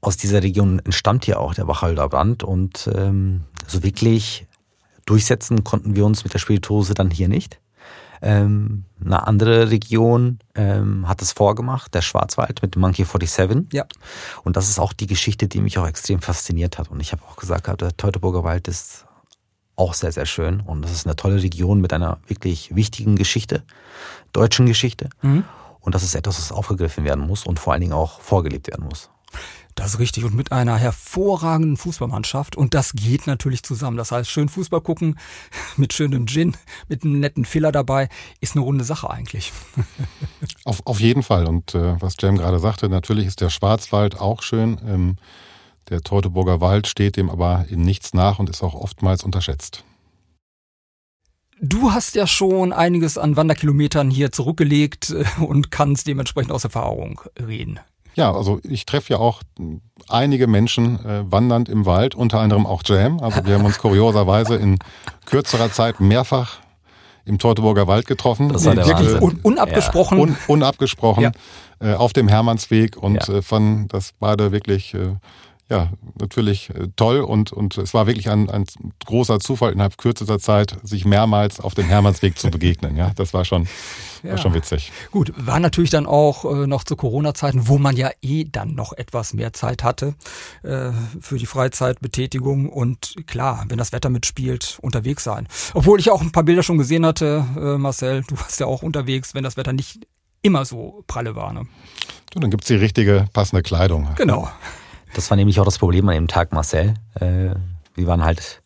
aus 0.02 0.18
dieser 0.18 0.44
Region 0.44 0.80
entstammt 0.80 1.28
ja 1.28 1.38
auch 1.38 1.54
der 1.54 1.68
Wacholder 1.68 2.10
Brand. 2.10 2.44
Und 2.44 2.90
ähm, 2.94 3.42
so 3.68 3.84
wirklich 3.84 4.48
durchsetzen 5.06 5.64
konnten 5.64 5.96
wir 5.96 6.06
uns 6.06 6.24
mit 6.24 6.34
der 6.34 6.40
Spirituose 6.40 6.94
dann 6.94 7.10
hier 7.10 7.28
nicht. 7.28 7.60
Ähm, 8.24 8.86
eine 9.04 9.28
andere 9.28 9.70
Region 9.70 10.40
ähm, 10.56 11.10
hat 11.10 11.22
es 11.22 11.34
vorgemacht, 11.34 11.94
der 11.94 12.02
Schwarzwald 12.02 12.62
mit 12.62 12.76
dem 12.76 12.82
Monkey 12.82 13.04
47. 13.04 13.74
Ja. 13.74 13.86
Und 14.44 14.56
das 14.56 14.70
ist 14.70 14.80
auch 14.80 14.94
die 14.94 15.08
Geschichte, 15.08 15.50
die 15.50 15.60
mich 15.60 15.78
auch 15.78 15.86
extrem 15.86 16.22
fasziniert 16.22 16.78
hat. 16.78 16.90
Und 16.90 17.02
ich 17.02 17.12
habe 17.12 17.22
auch 17.30 17.36
gesagt, 17.36 17.82
der 17.82 17.98
Teutoburger 17.98 18.46
Wald 18.46 18.70
ist 18.70 19.06
auch 19.76 19.94
sehr, 19.94 20.14
sehr 20.14 20.26
schön. 20.26 20.62
Und 20.62 20.84
das 20.84 20.92
ist 20.92 21.06
eine 21.06 21.18
tolle 21.18 21.44
Region 21.44 21.82
mit 21.82 21.92
einer 21.92 22.20
wirklich 22.28 22.74
wichtigen 22.74 23.18
Geschichte, 23.18 23.64
deutschen 24.32 24.68
Geschichte. 24.68 25.10
Mhm. 25.22 25.44
Und 25.82 25.94
das 25.94 26.04
ist 26.04 26.16
etwas, 26.16 26.38
was 26.38 26.54
aufgegriffen 26.54 27.04
werden 27.04 27.28
muss 27.28 27.46
und 27.46 27.60
vor 27.60 27.74
allen 27.74 27.82
Dingen 27.82 27.94
auch 27.94 28.22
vorgelebt 28.22 28.68
werden 28.68 28.86
muss. 28.86 29.10
Das 29.76 29.96
ist 29.96 30.00
richtig. 30.00 30.24
Und 30.24 30.36
mit 30.36 30.52
einer 30.52 30.78
hervorragenden 30.78 31.78
Fußballmannschaft. 31.78 32.56
Und 32.56 32.74
das 32.74 32.94
geht 32.94 33.28
natürlich 33.28 33.64
zusammen. 33.64 33.98
Das 33.98 34.12
heißt, 34.12 34.30
schön 34.30 34.50
Fußball 34.50 34.82
gucken, 34.82 35.18
mit 35.78 35.94
schönem 35.94 36.28
Gin, 36.28 36.56
mit 36.88 37.04
einem 37.04 37.20
netten 37.20 37.46
Filler 37.46 37.72
dabei, 37.72 38.10
ist 38.40 38.56
eine 38.56 38.64
runde 38.64 38.84
Sache 38.84 39.10
eigentlich. 39.10 39.52
Auf, 40.66 40.82
auf 40.86 41.00
jeden 41.00 41.24
Fall. 41.24 41.46
Und 41.46 41.76
äh, 41.76 42.02
was 42.02 42.16
Jam 42.20 42.38
gerade 42.38 42.60
sagte, 42.60 42.88
natürlich 42.88 43.28
ist 43.28 43.42
der 43.42 43.50
Schwarzwald 43.50 44.20
auch 44.20 44.42
schön. 44.42 44.80
Ähm, 44.86 45.18
der 45.90 46.02
Teutoburger 46.02 46.62
Wald 46.62 46.88
steht 46.88 47.18
dem 47.18 47.30
aber 47.30 47.66
in 47.70 47.82
nichts 47.82 48.14
nach 48.14 48.40
und 48.40 48.50
ist 48.50 48.64
auch 48.64 48.74
oftmals 48.74 49.24
unterschätzt. 49.24 49.84
Du 51.60 51.92
hast 51.92 52.16
ja 52.16 52.28
schon 52.28 52.74
einiges 52.74 53.18
an 53.18 53.36
Wanderkilometern 53.36 54.10
hier 54.10 54.32
zurückgelegt 54.32 55.12
äh, 55.12 55.26
und 55.42 55.72
kannst 55.72 56.08
dementsprechend 56.08 56.52
aus 56.52 56.64
Erfahrung 56.64 57.22
reden. 57.40 57.80
Ja, 58.16 58.34
also 58.34 58.60
ich 58.64 58.86
treffe 58.86 59.14
ja 59.14 59.20
auch 59.20 59.42
einige 60.10 60.48
Menschen 60.48 61.04
äh, 61.06 61.24
wandernd 61.32 61.70
im 61.70 61.86
Wald, 61.86 62.16
unter 62.16 62.40
anderem 62.40 62.66
auch 62.66 62.84
Jam. 62.86 63.20
Also 63.20 63.46
wir 63.46 63.56
haben 63.56 63.66
uns 63.66 63.80
kurioserweise 63.80 64.56
in 64.56 64.78
kürzerer 65.26 65.72
Zeit 65.72 66.00
mehrfach 66.00 66.60
im 67.26 67.40
Teutoburger 67.40 67.88
Wald 67.88 68.06
getroffen. 68.06 68.50
Das 68.50 68.66
war 68.66 68.76
der 68.76 68.86
Wirklich 68.88 69.22
un 69.22 69.40
unabgesprochen. 69.42 70.18
Ja. 70.18 70.24
Un 70.24 70.38
unabgesprochen 70.48 71.24
ja. 71.24 71.32
äh, 71.80 71.96
auf 71.96 72.14
dem 72.14 72.28
Hermannsweg 72.28 72.98
und 72.98 73.28
ja. 73.28 73.36
äh, 73.36 73.42
fanden 73.42 73.88
das 73.88 74.14
beide 74.20 74.52
wirklich 74.52 74.94
äh, 74.94 75.16
ja, 75.70 75.92
natürlich 76.20 76.70
äh, 76.70 76.90
toll 76.96 77.22
und, 77.22 77.52
und 77.52 77.78
es 77.78 77.94
war 77.94 78.08
wirklich 78.08 78.30
ein, 78.30 78.50
ein 78.50 78.66
großer 79.06 79.40
Zufall 79.40 79.72
innerhalb 79.72 79.98
kürzester 79.98 80.40
Zeit, 80.40 80.78
sich 80.84 81.06
mehrmals 81.06 81.60
auf 81.60 81.74
dem 81.74 81.86
Hermannsweg 81.86 82.38
zu 82.38 82.52
begegnen. 82.52 82.96
Ja, 82.96 83.12
das 83.16 83.34
war 83.34 83.46
schon 83.46 83.68
war 84.24 84.32
ja. 84.32 84.38
schon 84.38 84.54
witzig. 84.54 84.92
Gut, 85.12 85.34
war 85.36 85.60
natürlich 85.60 85.90
dann 85.90 86.06
auch 86.06 86.46
äh, 86.46 86.68
noch 86.68 86.84
zu 86.84 86.96
Corona-Zeiten, 86.96 87.68
wo 87.68 87.78
man 87.78 87.96
ja 87.96 88.10
eh 88.22 88.46
dann 88.46 88.74
noch 88.74 88.94
etwas 88.94 89.34
mehr 89.34 89.54
Zeit 89.54 89.84
hatte 89.84 90.16
äh, 90.64 90.92
für 91.20 91.38
die 91.38 91.46
Freizeitbetätigung 91.46 92.70
und 92.70 93.16
klar, 93.28 93.66
wenn 93.68 93.78
das 93.78 93.92
Wetter 93.92 94.10
mitspielt, 94.10 94.78
unterwegs 94.82 95.24
sein. 95.24 95.48
Obwohl 95.74 96.00
ich 96.00 96.10
auch 96.10 96.22
ein 96.22 96.32
paar 96.32 96.44
Bilder 96.44 96.64
schon 96.64 96.78
gesehen 96.78 97.06
hatte, 97.06 97.46
äh, 97.58 97.78
Marcel, 97.78 98.24
du 98.28 98.38
warst 98.40 98.60
ja 98.60 98.66
auch 98.66 98.84
unterwegs, 98.84 99.34
wenn 99.34 99.44
das 99.44 99.58
Wetter 99.58 99.74
nicht 99.74 100.08
immer 100.42 100.66
so 100.66 101.04
pralle 101.08 101.36
war. 101.36 101.54
Ne? 101.54 101.66
Du, 102.32 102.40
dann 102.40 102.52
gibt's 102.52 102.68
die 102.68 102.76
richtige 102.76 103.28
passende 103.34 103.62
Kleidung. 103.62 104.10
Genau. 104.16 104.50
Das 105.14 105.30
war 105.30 105.38
nämlich 105.38 105.60
auch 105.60 105.66
das 105.66 105.78
Problem 105.78 106.08
an 106.10 106.16
dem 106.16 106.28
Tag, 106.28 106.52
Marcel. 106.54 106.96
Äh, 107.16 107.52
wir 107.96 108.08
waren 108.08 108.24
halt 108.24 108.62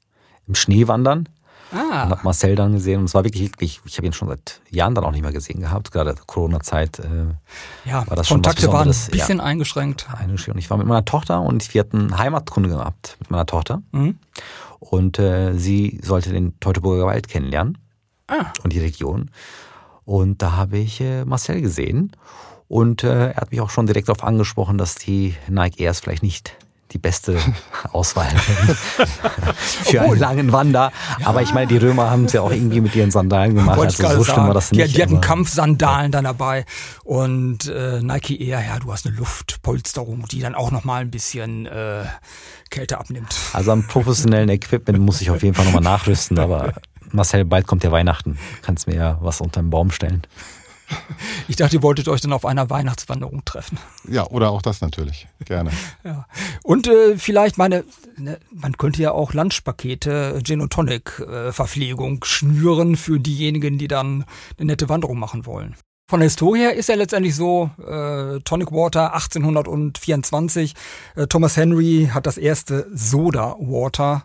im 0.48 0.56
Schnee 0.56 0.88
wandern 0.88 1.28
Ah. 1.72 2.04
Und 2.04 2.12
habe 2.12 2.22
Marcel 2.24 2.56
dann 2.56 2.74
gesehen 2.74 3.00
und 3.00 3.06
es 3.06 3.14
war 3.14 3.24
wirklich, 3.26 3.44
wirklich 3.44 3.82
ich 3.84 3.98
habe 3.98 4.08
ihn 4.08 4.14
schon 4.14 4.30
seit 4.30 4.62
Jahren 4.70 4.96
dann 4.96 5.04
auch 5.04 5.12
nicht 5.12 5.22
mehr 5.22 5.34
gesehen 5.34 5.60
gehabt. 5.60 5.92
Gerade 5.92 6.16
Corona-Zeit 6.26 7.00
äh, 7.00 7.90
ja, 7.90 8.08
war 8.08 8.16
das 8.16 8.30
Kontakte 8.30 8.64
schon 8.64 8.74
waren 8.74 8.88
ein 8.88 9.12
bisschen 9.12 9.40
ja, 9.40 9.44
eingeschränkt. 9.44 10.08
eingeschränkt. 10.14 10.56
Und 10.56 10.60
ich 10.60 10.70
war 10.70 10.78
mit 10.78 10.88
meiner 10.88 11.04
Tochter 11.04 11.42
und 11.42 11.74
wir 11.74 11.82
hatten 11.82 12.18
Heimatkunde 12.18 12.70
gehabt 12.70 13.18
mit 13.20 13.32
meiner 13.32 13.46
Tochter. 13.46 13.82
Mhm. 13.92 14.18
Und 14.80 15.20
äh, 15.20 15.54
sie 15.56 16.00
sollte 16.04 16.32
den 16.32 16.58
Teutoburger 16.60 17.06
Wald 17.06 17.28
kennenlernen 17.28 17.78
ah. 18.28 18.46
und 18.64 18.72
die 18.72 18.80
Region. 18.80 19.32
Und 20.06 20.42
da 20.42 20.54
habe 20.54 20.78
ich 20.78 21.02
äh, 21.02 21.26
Marcel 21.26 21.62
gesehen 21.62 22.14
und 22.68 23.04
äh, 23.04 23.32
er 23.32 23.36
hat 23.36 23.52
mich 23.52 23.62
auch 23.62 23.70
schon 23.70 23.88
direkt 23.88 24.10
darauf 24.10 24.24
angesprochen, 24.24 24.78
dass 24.78 24.96
die 24.96 25.36
Nike 25.48 25.82
Airs 25.82 26.00
vielleicht 26.00 26.24
nicht 26.24 26.56
die 26.92 26.98
beste 26.98 27.38
Auswahl 27.92 28.30
für 29.58 30.02
einen 30.02 30.18
langen 30.18 30.52
Wander. 30.54 30.92
Aber 31.24 31.42
ich 31.42 31.54
meine, 31.54 31.68
die 31.68 31.78
Römer 31.78 32.10
haben 32.10 32.26
es 32.26 32.34
ja 32.34 32.42
auch 32.42 32.52
irgendwie 32.52 32.80
mit 32.80 32.96
ihren 32.96 33.12
Sandalen 33.12 33.56
gemacht. 33.56 33.78
Wollte 33.78 34.08
also 34.08 34.20
so 34.20 34.24
schlimm 34.24 34.48
war 34.48 34.54
das 34.54 34.72
nicht. 34.72 34.88
Die, 34.88 34.94
die 34.94 35.02
hatten 35.02 35.20
Kampfsandalen 35.20 36.12
dann 36.12 36.24
dabei 36.24 36.66
und 37.04 37.68
äh, 37.68 38.02
Nike 38.02 38.42
Air, 38.42 38.64
ja, 38.66 38.80
du 38.80 38.92
hast 38.92 39.06
eine 39.06 39.16
Luftpolsterung, 39.16 40.28
die 40.32 40.40
dann 40.40 40.56
auch 40.56 40.72
nochmal 40.72 41.02
ein 41.02 41.12
bisschen 41.12 41.66
äh, 41.66 42.06
Kälte 42.70 42.98
abnimmt. 43.00 43.36
Also 43.54 43.72
am 43.72 43.86
professionellen 43.86 44.50
Equipment 44.50 45.00
muss 45.00 45.22
ich 45.22 45.30
auf 45.30 45.44
jeden 45.44 45.56
Fall 45.56 45.66
nochmal 45.66 45.84
nachrüsten, 45.84 46.40
aber 46.40 46.74
Marcel, 47.12 47.46
bald 47.46 47.68
kommt 47.68 47.84
ja 47.84 47.92
Weihnachten. 47.92 48.38
Kannst 48.62 48.88
mir 48.88 48.96
ja 48.96 49.18
was 49.22 49.42
unter 49.42 49.62
den 49.62 49.70
Baum 49.70 49.92
stellen. 49.92 50.24
Ich 51.48 51.56
dachte, 51.56 51.78
ihr 51.78 51.84
wolltet 51.84 52.08
euch 52.08 52.22
dann 52.22 52.34
auf 52.34 52.46
einer 52.46 52.70
Weihnachtswanderung 52.70 53.44
treffen. 53.46 53.78
Ja, 54.08 54.28
oder 54.28 54.52
auch 54.52 54.62
das 54.62 54.82
natürlich. 54.82 55.28
Gerne. 55.46 55.72
ja. 56.04 56.26
Und 56.64 56.88
äh, 56.88 57.18
vielleicht 57.18 57.58
meine, 57.58 57.84
ne, 58.18 58.40
man 58.52 58.78
könnte 58.78 59.02
ja 59.02 59.12
auch 59.12 59.34
Lunchpakete, 59.34 60.42
Gin 60.44 60.62
und 60.62 60.74
Tonic 60.74 61.20
äh, 61.20 61.52
Verpflegung 61.52 62.24
schnüren 62.24 62.96
für 62.96 63.20
diejenigen, 63.20 63.78
die 63.78 63.88
dann 63.88 64.26
eine 64.58 64.68
nette 64.68 64.90
Wanderung 64.90 65.20
machen 65.20 65.46
wollen. 65.46 65.76
Von 66.10 66.22
der 66.22 66.30
Historie 66.30 66.60
her 66.60 66.74
ist 66.74 66.88
ja 66.88 66.96
letztendlich 66.96 67.36
so, 67.36 67.70
äh, 67.86 68.40
Tonic 68.46 68.72
Water 68.72 69.14
1824, 69.14 70.74
äh, 71.16 71.28
Thomas 71.28 71.58
Henry 71.58 72.10
hat 72.14 72.26
das 72.26 72.38
erste 72.38 72.88
Soda 72.94 73.58
Water 73.60 74.24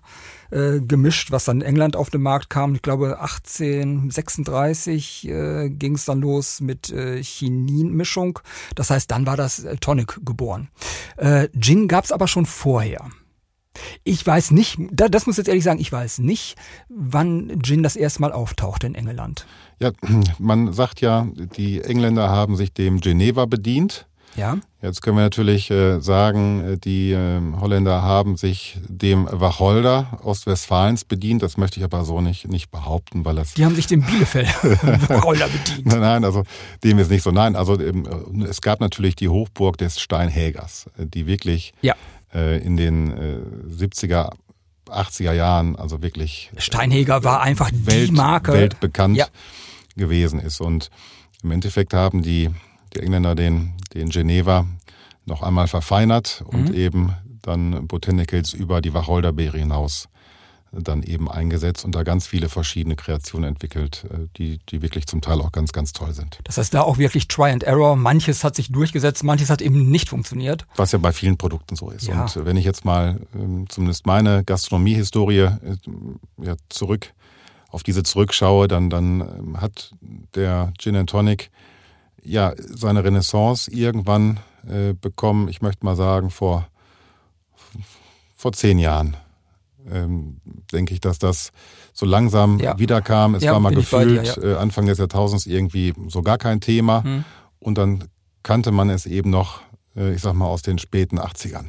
äh, 0.53 0.81
gemischt, 0.81 1.31
was 1.31 1.47
dann 1.47 1.63
in 1.63 1.67
England 1.67 1.97
auf 1.97 2.11
den 2.11 2.23
Markt 2.23 2.51
kam. 2.51 2.75
Ich 2.75 2.83
glaube 2.83 3.21
1836 3.21 5.29
äh, 5.29 5.71
ging 5.71 5.95
es 5.95 6.05
dann 6.05 6.21
los 6.21 6.61
mit 6.61 6.91
äh, 6.91 7.23
Chinin-Mischung. 7.23 8.39
Das 8.75 8.91
heißt, 8.91 9.11
dann 9.11 9.27
war 9.27 9.37
das 9.37 9.65
äh, 9.65 9.77
Tonic 9.77 10.21
geboren. 10.25 10.69
Äh, 11.17 11.49
Gin 11.59 11.89
gab 11.89 12.05
es 12.05 12.13
aber 12.13 12.29
schon 12.29 12.47
vorher. 12.47 13.09
Ich 14.05 14.27
weiß 14.27 14.51
nicht, 14.51 14.79
das 14.91 15.27
muss 15.27 15.37
ich 15.37 15.39
jetzt 15.39 15.49
ehrlich 15.49 15.65
sagen, 15.65 15.81
ich 15.81 15.91
weiß 15.91 16.19
nicht, 16.19 16.57
wann 16.91 17.63
Gin 17.63 17.83
das 17.83 17.97
erste 17.97 18.21
Mal 18.21 18.33
auftauchte 18.33 18.87
in 18.87 18.95
England. 18.95 19.47
Ja, 19.81 19.93
man 20.39 20.73
sagt 20.73 21.01
ja, 21.01 21.29
die 21.57 21.81
Engländer 21.81 22.29
haben 22.29 22.57
sich 22.57 22.75
dem 22.75 23.01
Geneva 23.01 23.47
bedient. 23.47 24.07
Ja. 24.37 24.59
Jetzt 24.81 25.03
können 25.03 25.17
wir 25.17 25.23
natürlich 25.23 25.71
äh, 25.71 26.01
sagen, 26.01 26.73
äh, 26.73 26.79
die 26.79 27.13
äh, 27.13 27.41
Holländer 27.61 28.03
haben 28.03 28.37
sich 28.37 28.79
dem 28.89 29.29
Wacholder 29.31 30.19
Ostwestfalens 30.23 31.05
bedient. 31.05 31.43
Das 31.43 31.57
möchte 31.57 31.79
ich 31.79 31.85
aber 31.85 32.05
so 32.05 32.21
nicht, 32.21 32.49
nicht 32.49 32.71
behaupten, 32.71 33.25
weil 33.25 33.37
das. 33.37 33.55
Die 33.55 33.65
haben 33.65 33.75
sich 33.75 33.87
dem 33.87 34.03
Bielefeld 34.03 34.49
Wacholder 35.09 35.49
bedient. 35.49 35.87
Nein, 35.87 36.01
nein, 36.01 36.25
also 36.25 36.45
dem 36.83 36.99
ist 36.99 37.11
nicht 37.11 37.23
so. 37.23 37.31
Nein, 37.31 37.57
also 37.57 37.79
ähm, 37.79 38.07
es 38.49 38.61
gab 38.61 38.81
natürlich 38.81 39.17
die 39.17 39.29
Hochburg 39.29 39.79
des 39.79 40.01
Steinhägers, 40.01 40.87
äh, 40.99 41.07
die 41.07 41.27
wirklich 41.27 41.75
ja. 41.83 41.95
äh, 42.35 42.59
in 42.59 42.77
den 42.77 43.13
äh, 43.13 43.39
70er 43.71 44.31
80er 44.89 45.33
Jahren, 45.33 45.77
also 45.77 46.03
wirklich. 46.03 46.51
Steinhäger 46.57 47.25
war 47.25 47.41
einfach 47.41 47.71
Welt, 47.73 48.09
die 48.09 48.13
Marke. 48.13 48.53
Weltbekannt 48.53 49.17
ja. 49.17 49.27
gewesen 49.97 50.41
ist. 50.41 50.61
Und 50.61 50.91
im 51.43 51.51
Endeffekt 51.51 51.95
haben 51.95 52.23
die 52.23 52.51
die 52.95 53.01
Engländer 53.01 53.35
den, 53.35 53.75
den 53.95 54.09
Geneva 54.09 54.67
noch 55.25 55.43
einmal 55.43 55.69
verfeinert 55.69 56.45
und 56.47 56.71
mhm. 56.71 56.75
eben 56.75 57.15
dann 57.43 57.87
Botanicals 57.87 58.53
über 58.53 58.81
die 58.81 58.95
Wacholderbeere 58.95 59.59
hinaus 59.59 60.09
dann 60.73 61.03
eben 61.03 61.31
eingesetzt 61.31 61.85
und 61.85 61.95
da 61.95 62.03
ganz 62.03 62.27
viele 62.27 62.49
verschiedene 62.49 62.97
Kreationen 62.97 63.51
entwickelt, 63.51 64.07
äh, 64.11 64.27
die, 64.37 64.59
die 64.71 64.81
wirklich 64.81 65.07
zum 65.07 65.21
Teil 65.21 65.41
auch 65.41 65.53
ganz, 65.53 65.73
ganz 65.73 65.93
toll 65.93 66.15
sind. 66.15 66.39
Das 66.45 66.57
heißt, 66.57 66.73
da 66.73 66.83
auch 66.83 66.99
wirklich 66.99 67.29
Try 67.29 67.51
and 67.51 67.63
Error. 67.63 67.95
Manches 67.97 68.43
hat 68.43 68.57
sich 68.57 68.73
durchgesetzt, 68.73 69.23
manches 69.23 69.51
hat 69.51 69.61
eben 69.61 69.91
nicht 69.91 70.09
funktioniert. 70.09 70.67
Was 70.77 70.93
ja 70.93 70.99
bei 70.99 71.13
vielen 71.13 71.37
Produkten 71.37 71.77
so 71.77 71.91
ist. 71.91 72.07
Ja. 72.07 72.23
Und 72.23 72.47
wenn 72.47 72.57
ich 72.57 72.65
jetzt 72.65 72.85
mal 72.85 73.21
ähm, 73.35 73.67
zumindest 73.69 74.07
meine 74.07 74.45
Gastronomiehistorie 74.45 75.41
äh, 75.41 75.59
ja, 76.39 76.55
zurück 76.71 77.13
auf 77.69 77.83
diese 77.83 78.03
zurückschaue, 78.03 78.69
dann, 78.69 78.89
dann 78.89 79.21
ähm, 79.21 79.61
hat 79.61 79.95
der 80.35 80.73
Gin 80.79 80.97
and 80.97 81.11
Tonic 81.11 81.51
ja, 82.23 82.55
seine 82.57 83.05
Renaissance 83.05 83.71
irgendwann 83.71 84.41
äh, 84.69 84.95
bekommen, 84.95 85.49
ich 85.49 85.63
möchte 85.63 85.85
mal 85.85 85.97
sagen, 85.97 86.31
vor, 86.31 86.69
vor 88.37 88.53
zehn 88.53 88.79
Jahren. 88.79 89.17
Ähm, 89.91 90.41
denke 90.73 90.95
ich, 90.95 91.01
dass 91.01 91.19
das 91.19 91.51
so 91.93 92.07
langsam 92.07 92.61
ja. 92.61 92.79
wiederkam. 92.79 93.35
Es 93.35 93.43
ja, 93.43 93.53
war 93.53 93.61
mal 93.61 93.75
gefühlt 93.75 94.37
dir, 94.37 94.43
ja. 94.43 94.53
äh, 94.53 94.57
Anfang 94.57 94.87
des 94.87 94.99
Jahrtausends 94.99 95.47
irgendwie 95.47 95.93
so 96.07 96.23
gar 96.23 96.39
kein 96.39 96.61
Thema. 96.61 97.03
Hm. 97.03 97.25
Und 97.59 97.79
dann 97.79 98.05
kannte 98.45 98.71
man 98.71 98.91
es 98.91 99.07
eben 99.07 99.31
noch, 99.31 99.61
äh, 99.97 100.15
ich 100.15 100.23
sag 100.23 100.35
mal, 100.35 100.47
aus 100.47 100.63
den 100.63 100.79
späten 100.79 101.19
80ern. 101.19 101.67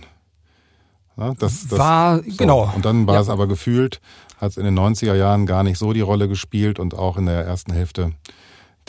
Ja, 1.17 1.33
das, 1.39 1.67
das, 1.67 1.79
war, 1.79 2.23
so. 2.23 2.37
genau. 2.37 2.71
Und 2.75 2.85
dann 2.85 3.07
war 3.07 3.19
es 3.19 3.29
aber 3.29 3.47
gefühlt, 3.47 3.99
hat 4.37 4.51
es 4.51 4.57
in 4.57 4.65
den 4.65 4.77
90er 4.77 5.15
Jahren 5.15 5.45
gar 5.45 5.63
nicht 5.63 5.77
so 5.77 5.93
die 5.93 6.01
Rolle 6.01 6.27
gespielt 6.27 6.79
und 6.79 6.93
auch 6.93 7.17
in 7.17 7.25
der 7.25 7.45
ersten 7.45 7.73
Hälfte 7.73 8.13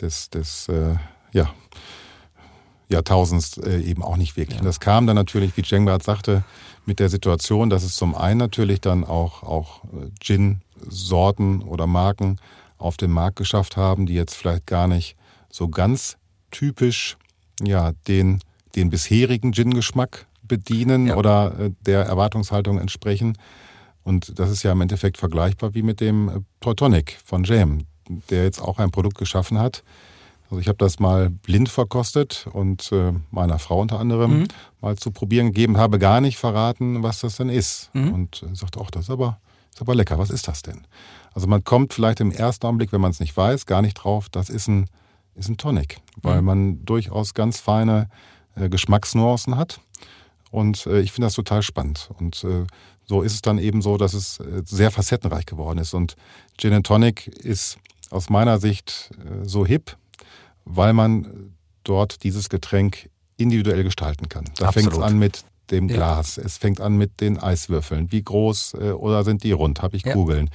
des, 0.01 0.29
des 0.29 0.67
äh, 0.69 0.95
ja, 1.35 1.53
Jahrtausends 2.87 3.57
äh, 3.57 3.81
eben 3.81 4.01
auch 4.01 4.17
nicht 4.17 4.37
wirklich. 4.37 4.55
Ja. 4.55 4.61
Und 4.61 4.65
das 4.65 4.79
kam 4.79 5.05
dann 5.05 5.15
natürlich, 5.15 5.55
wie 5.57 5.63
Cengbart 5.63 6.01
sagte, 6.01 6.43
mit 6.85 6.99
der 6.99 7.09
Situation, 7.09 7.69
dass 7.69 7.83
es 7.83 7.95
zum 7.95 8.15
einen 8.15 8.39
natürlich 8.39 8.79
dann 8.79 9.03
auch, 9.03 9.43
auch 9.43 9.83
äh, 9.85 10.09
Gin-Sorten 10.19 11.61
oder 11.61 11.87
Marken 11.87 12.37
auf 12.77 12.95
den 12.97 13.11
Markt 13.11 13.35
geschafft 13.35 13.75
haben, 13.75 14.05
die 14.05 14.13
jetzt 14.13 14.35
vielleicht 14.35 14.65
gar 14.65 14.87
nicht 14.87 15.17
so 15.49 15.67
ganz 15.67 16.17
typisch 16.51 17.17
ja, 17.61 17.91
den, 18.07 18.39
den 18.75 18.89
bisherigen 18.89 19.51
Gin-Geschmack 19.51 20.27
bedienen 20.43 21.07
ja. 21.07 21.15
oder 21.15 21.59
äh, 21.59 21.71
der 21.81 22.05
Erwartungshaltung 22.05 22.79
entsprechen. 22.79 23.37
Und 24.03 24.39
das 24.39 24.51
ist 24.51 24.63
ja 24.63 24.71
im 24.71 24.81
Endeffekt 24.81 25.17
vergleichbar 25.17 25.73
wie 25.73 25.81
mit 25.81 25.99
dem 25.99 26.29
äh, 26.29 26.39
Teutonic 26.61 27.17
von 27.25 27.43
Jam, 27.43 27.79
der 28.29 28.43
jetzt 28.43 28.61
auch 28.61 28.77
ein 28.77 28.91
Produkt 28.91 29.17
geschaffen 29.17 29.57
hat, 29.57 29.83
also 30.49 30.59
ich 30.59 30.67
habe 30.67 30.77
das 30.77 30.99
mal 30.99 31.29
blind 31.29 31.69
verkostet 31.69 32.47
und 32.51 32.91
äh, 32.91 33.13
meiner 33.31 33.59
Frau 33.59 33.81
unter 33.81 33.99
anderem 33.99 34.39
mhm. 34.39 34.47
mal 34.81 34.95
zu 34.95 35.11
probieren 35.11 35.47
gegeben, 35.47 35.77
habe 35.77 35.99
gar 35.99 36.21
nicht 36.21 36.37
verraten, 36.37 37.03
was 37.03 37.21
das 37.21 37.37
denn 37.37 37.49
ist. 37.49 37.89
Mhm. 37.93 38.13
Und 38.13 38.43
äh, 38.43 38.55
sagte 38.55 38.79
auch, 38.79 38.91
das 38.91 39.05
ist 39.05 39.09
aber, 39.09 39.39
ist 39.73 39.81
aber 39.81 39.95
lecker, 39.95 40.19
was 40.19 40.29
ist 40.29 40.47
das 40.47 40.61
denn? 40.61 40.85
Also 41.33 41.47
man 41.47 41.63
kommt 41.63 41.93
vielleicht 41.93 42.19
im 42.19 42.31
ersten 42.31 42.65
Augenblick, 42.67 42.91
wenn 42.91 43.01
man 43.01 43.11
es 43.11 43.19
nicht 43.19 43.35
weiß, 43.35 43.65
gar 43.65 43.81
nicht 43.81 43.95
drauf, 43.95 44.29
das 44.29 44.49
ist 44.49 44.67
ein, 44.67 44.89
ist 45.35 45.49
ein 45.49 45.57
Tonic, 45.57 45.97
weil 46.21 46.41
mhm. 46.41 46.45
man 46.45 46.85
durchaus 46.85 47.33
ganz 47.33 47.59
feine 47.59 48.09
äh, 48.55 48.69
Geschmacksnuancen 48.69 49.57
hat. 49.57 49.81
Und 50.51 50.85
äh, 50.85 51.01
ich 51.01 51.11
finde 51.11 51.25
das 51.25 51.33
total 51.33 51.63
spannend. 51.63 52.09
Und 52.17 52.43
äh, 52.43 52.65
so 53.05 53.21
ist 53.21 53.33
es 53.33 53.41
dann 53.41 53.57
eben 53.57 53.81
so, 53.81 53.97
dass 53.97 54.13
es 54.13 54.39
äh, 54.39 54.61
sehr 54.63 54.91
facettenreich 54.91 55.45
geworden 55.45 55.79
ist. 55.79 55.93
Und 55.93 56.15
Gin 56.57 56.73
and 56.73 56.85
Tonic 56.85 57.27
ist 57.27 57.77
aus 58.09 58.29
meiner 58.29 58.59
Sicht 58.59 59.11
äh, 59.19 59.45
so 59.45 59.65
hip, 59.65 59.97
weil 60.65 60.93
man 60.93 61.53
dort 61.83 62.23
dieses 62.23 62.49
Getränk 62.49 63.09
individuell 63.37 63.83
gestalten 63.83 64.29
kann. 64.29 64.45
Da 64.57 64.71
fängt 64.71 64.91
es 64.91 64.99
an 64.99 65.17
mit 65.17 65.43
dem 65.71 65.87
Glas, 65.87 66.35
ja. 66.35 66.43
es 66.43 66.57
fängt 66.57 66.79
an 66.79 66.95
mit 66.97 67.21
den 67.21 67.39
Eiswürfeln. 67.39 68.11
Wie 68.11 68.23
groß 68.23 68.75
äh, 68.75 68.91
oder 68.91 69.23
sind 69.23 69.43
die 69.43 69.51
rund? 69.51 69.81
Habe 69.81 69.97
ich 69.97 70.03
ja. 70.05 70.13
Kugeln? 70.13 70.49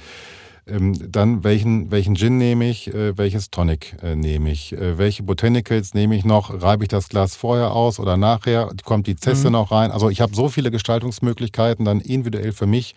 Ähm, 0.67 1.11
dann 1.11 1.43
welchen, 1.43 1.91
welchen 1.91 2.15
Gin 2.15 2.37
nehme 2.37 2.69
ich, 2.69 2.93
äh, 2.93 3.17
welches 3.17 3.49
Tonic 3.49 3.97
äh, 4.03 4.15
nehme 4.15 4.51
ich, 4.51 4.73
äh, 4.73 4.97
welche 4.97 5.23
Botanicals 5.23 5.93
nehme 5.93 6.15
ich 6.15 6.23
noch, 6.23 6.61
reibe 6.61 6.83
ich 6.83 6.87
das 6.87 7.09
Glas 7.09 7.35
vorher 7.35 7.71
aus 7.71 7.99
oder 7.99 8.15
nachher, 8.15 8.71
kommt 8.85 9.07
die 9.07 9.15
Zeste 9.15 9.47
mhm. 9.47 9.53
noch 9.53 9.71
rein. 9.71 9.91
Also 9.91 10.09
ich 10.09 10.21
habe 10.21 10.35
so 10.35 10.49
viele 10.49 10.71
Gestaltungsmöglichkeiten 10.71 11.83
dann 11.83 11.99
individuell 11.99 12.51
für 12.51 12.67
mich 12.67 12.95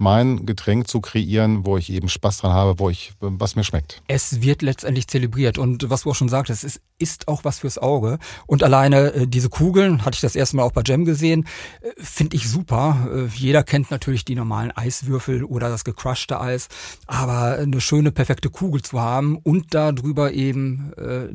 mein 0.00 0.46
Getränk 0.46 0.88
zu 0.88 1.00
kreieren, 1.00 1.66
wo 1.66 1.76
ich 1.76 1.92
eben 1.92 2.08
Spaß 2.08 2.38
dran 2.38 2.52
habe, 2.52 2.78
wo 2.78 2.88
ich, 2.88 3.12
was 3.20 3.54
mir 3.54 3.64
schmeckt. 3.64 4.02
Es 4.08 4.40
wird 4.40 4.62
letztendlich 4.62 5.06
zelebriert 5.08 5.58
und 5.58 5.90
was 5.90 6.02
du 6.02 6.10
auch 6.10 6.14
schon 6.14 6.30
sagtest, 6.30 6.64
es 6.64 6.80
ist 6.98 7.28
auch 7.28 7.44
was 7.44 7.58
fürs 7.58 7.76
Auge. 7.76 8.18
Und 8.46 8.62
alleine 8.62 9.12
äh, 9.12 9.26
diese 9.26 9.50
Kugeln, 9.50 10.04
hatte 10.04 10.14
ich 10.14 10.22
das 10.22 10.36
erste 10.36 10.56
Mal 10.56 10.62
auch 10.62 10.72
bei 10.72 10.82
Jam 10.86 11.04
gesehen, 11.04 11.46
äh, 11.82 11.90
finde 11.98 12.36
ich 12.36 12.48
super. 12.48 13.08
Äh, 13.12 13.26
jeder 13.36 13.62
kennt 13.62 13.90
natürlich 13.90 14.24
die 14.24 14.34
normalen 14.34 14.70
Eiswürfel 14.70 15.44
oder 15.44 15.68
das 15.68 15.84
gecrushte 15.84 16.40
Eis, 16.40 16.68
aber 17.06 17.58
eine 17.58 17.80
schöne, 17.82 18.10
perfekte 18.10 18.48
Kugel 18.48 18.80
zu 18.80 19.00
haben 19.00 19.36
und 19.36 19.74
da 19.74 19.92
drüber 19.92 20.32
eben 20.32 20.94
äh, 20.96 21.28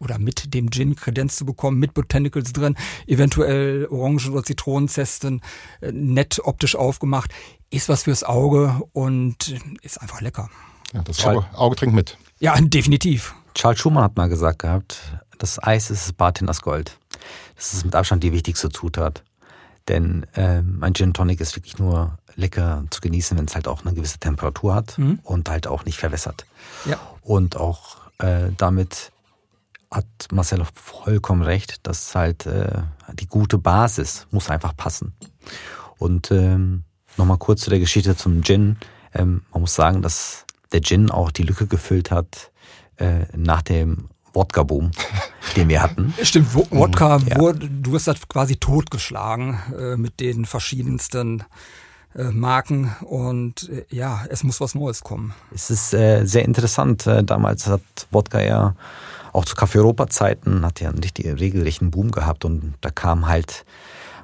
oder 0.00 0.18
mit 0.18 0.52
dem 0.52 0.70
Gin 0.70 0.96
Kredenz 0.96 1.36
zu 1.36 1.46
bekommen, 1.46 1.78
mit 1.78 1.94
Botanicals 1.94 2.52
drin, 2.52 2.76
eventuell 3.06 3.86
Orangen- 3.90 4.32
oder 4.32 4.44
Zitronenzesten, 4.44 5.40
nett 5.80 6.40
optisch 6.44 6.76
aufgemacht 6.76 7.30
ist 7.72 7.88
was 7.88 8.04
fürs 8.04 8.22
Auge 8.22 8.82
und 8.92 9.60
ist 9.82 10.00
einfach 10.00 10.20
lecker. 10.20 10.48
Ja, 10.92 11.02
das 11.02 11.24
Auge, 11.24 11.46
Auge 11.54 11.76
trinkt 11.76 11.94
mit. 11.94 12.18
Ja, 12.38 12.54
definitiv. 12.60 13.34
Charles 13.54 13.80
Schumann 13.80 14.04
hat 14.04 14.16
mal 14.16 14.28
gesagt 14.28 14.60
gehabt, 14.60 15.00
das 15.38 15.62
Eis 15.62 15.90
ist 15.90 16.16
Bartenders 16.16 16.62
Gold. 16.62 16.98
Das 17.56 17.72
ist 17.72 17.84
mit 17.84 17.94
Abstand 17.94 18.22
die 18.22 18.32
wichtigste 18.32 18.68
Zutat. 18.68 19.24
Denn 19.88 20.26
ähm, 20.36 20.82
ein 20.82 20.94
Gin 20.94 21.12
Tonic 21.12 21.40
ist 21.40 21.56
wirklich 21.56 21.78
nur 21.78 22.18
lecker 22.36 22.84
zu 22.90 23.00
genießen, 23.00 23.36
wenn 23.36 23.46
es 23.46 23.54
halt 23.54 23.66
auch 23.66 23.84
eine 23.84 23.94
gewisse 23.94 24.18
Temperatur 24.18 24.74
hat 24.74 24.96
mhm. 24.98 25.18
und 25.22 25.48
halt 25.48 25.66
auch 25.66 25.84
nicht 25.84 25.98
verwässert. 25.98 26.46
Ja. 26.84 26.98
Und 27.22 27.56
auch 27.56 27.96
äh, 28.18 28.50
damit 28.56 29.12
hat 29.90 30.06
Marcel 30.30 30.64
vollkommen 30.74 31.42
recht, 31.42 31.86
dass 31.86 32.14
halt 32.14 32.46
äh, 32.46 32.82
die 33.12 33.26
gute 33.26 33.58
Basis 33.58 34.26
muss 34.30 34.50
einfach 34.50 34.76
passen. 34.76 35.14
Und 35.98 36.30
ähm, 36.30 36.84
Nochmal 37.16 37.38
kurz 37.38 37.62
zu 37.62 37.70
der 37.70 37.78
Geschichte 37.78 38.16
zum 38.16 38.42
Gin. 38.42 38.76
Ähm, 39.14 39.42
man 39.52 39.62
muss 39.62 39.74
sagen, 39.74 40.02
dass 40.02 40.46
der 40.72 40.80
Gin 40.80 41.10
auch 41.10 41.30
die 41.30 41.42
Lücke 41.42 41.66
gefüllt 41.66 42.10
hat 42.10 42.50
äh, 42.96 43.26
nach 43.36 43.62
dem 43.62 44.08
Wodka-Boom, 44.32 44.90
den 45.56 45.68
wir 45.68 45.82
hatten. 45.82 46.14
Stimmt, 46.22 46.54
Wodka, 46.54 47.18
ja. 47.18 47.38
wurde, 47.38 47.68
du 47.68 47.94
hast 47.94 48.06
das 48.06 48.28
quasi 48.28 48.56
totgeschlagen 48.56 49.58
äh, 49.78 49.96
mit 49.96 50.20
den 50.20 50.46
verschiedensten 50.46 51.44
äh, 52.14 52.24
Marken 52.24 52.94
und 53.02 53.68
äh, 53.68 53.84
ja, 53.90 54.24
es 54.28 54.42
muss 54.44 54.60
was 54.60 54.74
Neues 54.74 55.02
kommen. 55.02 55.34
Es 55.54 55.70
ist 55.70 55.94
äh, 55.94 56.24
sehr 56.24 56.44
interessant. 56.44 57.06
Äh, 57.06 57.24
damals 57.24 57.66
hat 57.66 57.82
Wodka 58.10 58.40
ja 58.40 58.74
auch 59.32 59.44
zu 59.44 59.54
Kaffee 59.54 59.78
Europa 59.78 60.08
Zeiten 60.08 60.64
hat 60.64 60.80
ja 60.80 60.90
einen 60.90 60.98
richtig, 60.98 61.26
regelrechten 61.26 61.90
Boom 61.90 62.10
gehabt 62.10 62.44
und 62.44 62.74
da 62.82 62.90
kam 62.90 63.28
halt 63.28 63.64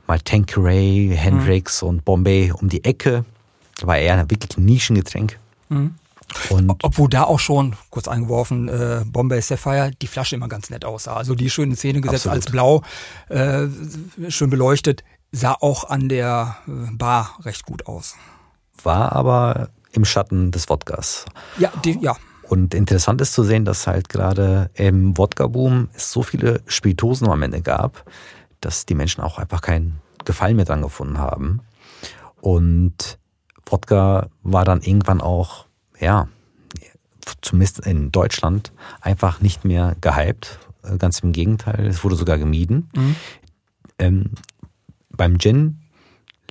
mal 0.09 0.19
Tanqueray, 0.19 1.13
Hendrix 1.15 1.83
mhm. 1.83 1.89
und 1.89 2.05
Bombay 2.05 2.53
um 2.53 2.69
die 2.69 2.85
Ecke. 2.85 3.25
War 3.83 3.99
eher 3.99 4.19
ein 4.19 4.31
wirklich 4.31 4.57
Nischengetränk. 4.57 5.39
Mhm. 5.69 5.95
Und 6.51 6.71
Obwohl 6.83 7.09
da 7.09 7.25
auch 7.25 7.39
schon, 7.39 7.75
kurz 7.91 8.09
eingeworfen, 8.09 8.69
äh, 8.69 9.05
Bombay 9.07 9.41
Sapphire, 9.41 9.93
die 10.03 10.07
Flasche 10.07 10.37
immer 10.37 10.49
ganz 10.49 10.69
nett 10.69 10.85
aussah. 10.85 11.15
Also 11.15 11.35
die 11.35 11.49
schön 11.49 11.71
in 11.71 11.77
Szene 11.77 12.01
gesetzt 12.01 12.27
Absolut. 12.27 12.45
als 12.45 12.53
blau, 12.53 12.83
äh, 13.29 13.69
schön 14.31 14.51
beleuchtet, 14.51 15.05
sah 15.33 15.57
auch 15.61 15.89
an 15.89 16.09
der 16.09 16.57
äh, 16.67 16.71
Bar 16.93 17.39
recht 17.45 17.65
gut 17.65 17.87
aus. 17.87 18.17
War 18.83 19.13
aber 19.13 19.71
im 19.93 20.05
Schatten 20.05 20.51
des 20.51 20.69
Wodkas. 20.69 21.25
Ja, 21.59 21.73
die, 21.85 21.99
ja. 22.01 22.17
Und 22.43 22.75
interessant 22.75 23.21
ist 23.21 23.33
zu 23.33 23.43
sehen, 23.43 23.65
dass 23.65 23.87
halt 23.87 24.09
gerade 24.09 24.71
im 24.75 25.17
Wodka-Boom 25.17 25.89
es 25.95 26.13
so 26.13 26.23
viele 26.23 26.63
Spiritosen 26.67 27.29
am 27.29 27.43
Ende 27.43 27.61
gab, 27.61 28.05
dass 28.61 28.87
die 28.87 28.95
Menschen 28.95 29.23
auch 29.23 29.39
einfach 29.39 29.61
keinen 29.61 30.01
Gefallen 30.25 30.57
mehr 30.57 30.65
dran 30.65 30.83
gefunden 30.83 31.19
haben. 31.19 31.61
Und 32.41 33.19
Wodka 33.67 34.29
war 34.43 34.65
dann 34.65 34.81
irgendwann 34.81 35.21
auch, 35.21 35.67
ja, 35.99 36.29
zumindest 37.41 37.81
in 37.81 38.11
Deutschland, 38.11 38.73
einfach 39.01 39.41
nicht 39.41 39.65
mehr 39.65 39.97
gehypt. 40.01 40.59
Ganz 40.99 41.21
im 41.21 41.33
Gegenteil, 41.33 41.87
es 41.87 42.03
wurde 42.03 42.17
sogar 42.17 42.39
gemieden. 42.39 42.89
Mhm. 42.95 43.17
Ähm, 43.99 44.31
beim 45.11 45.39
Gin 45.39 45.81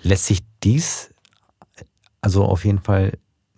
lässt 0.02 0.26
sich 0.26 0.43
dies 0.63 1.13
also 2.22 2.43
auf 2.43 2.65
jeden 2.65 2.80
Fall 2.80 3.17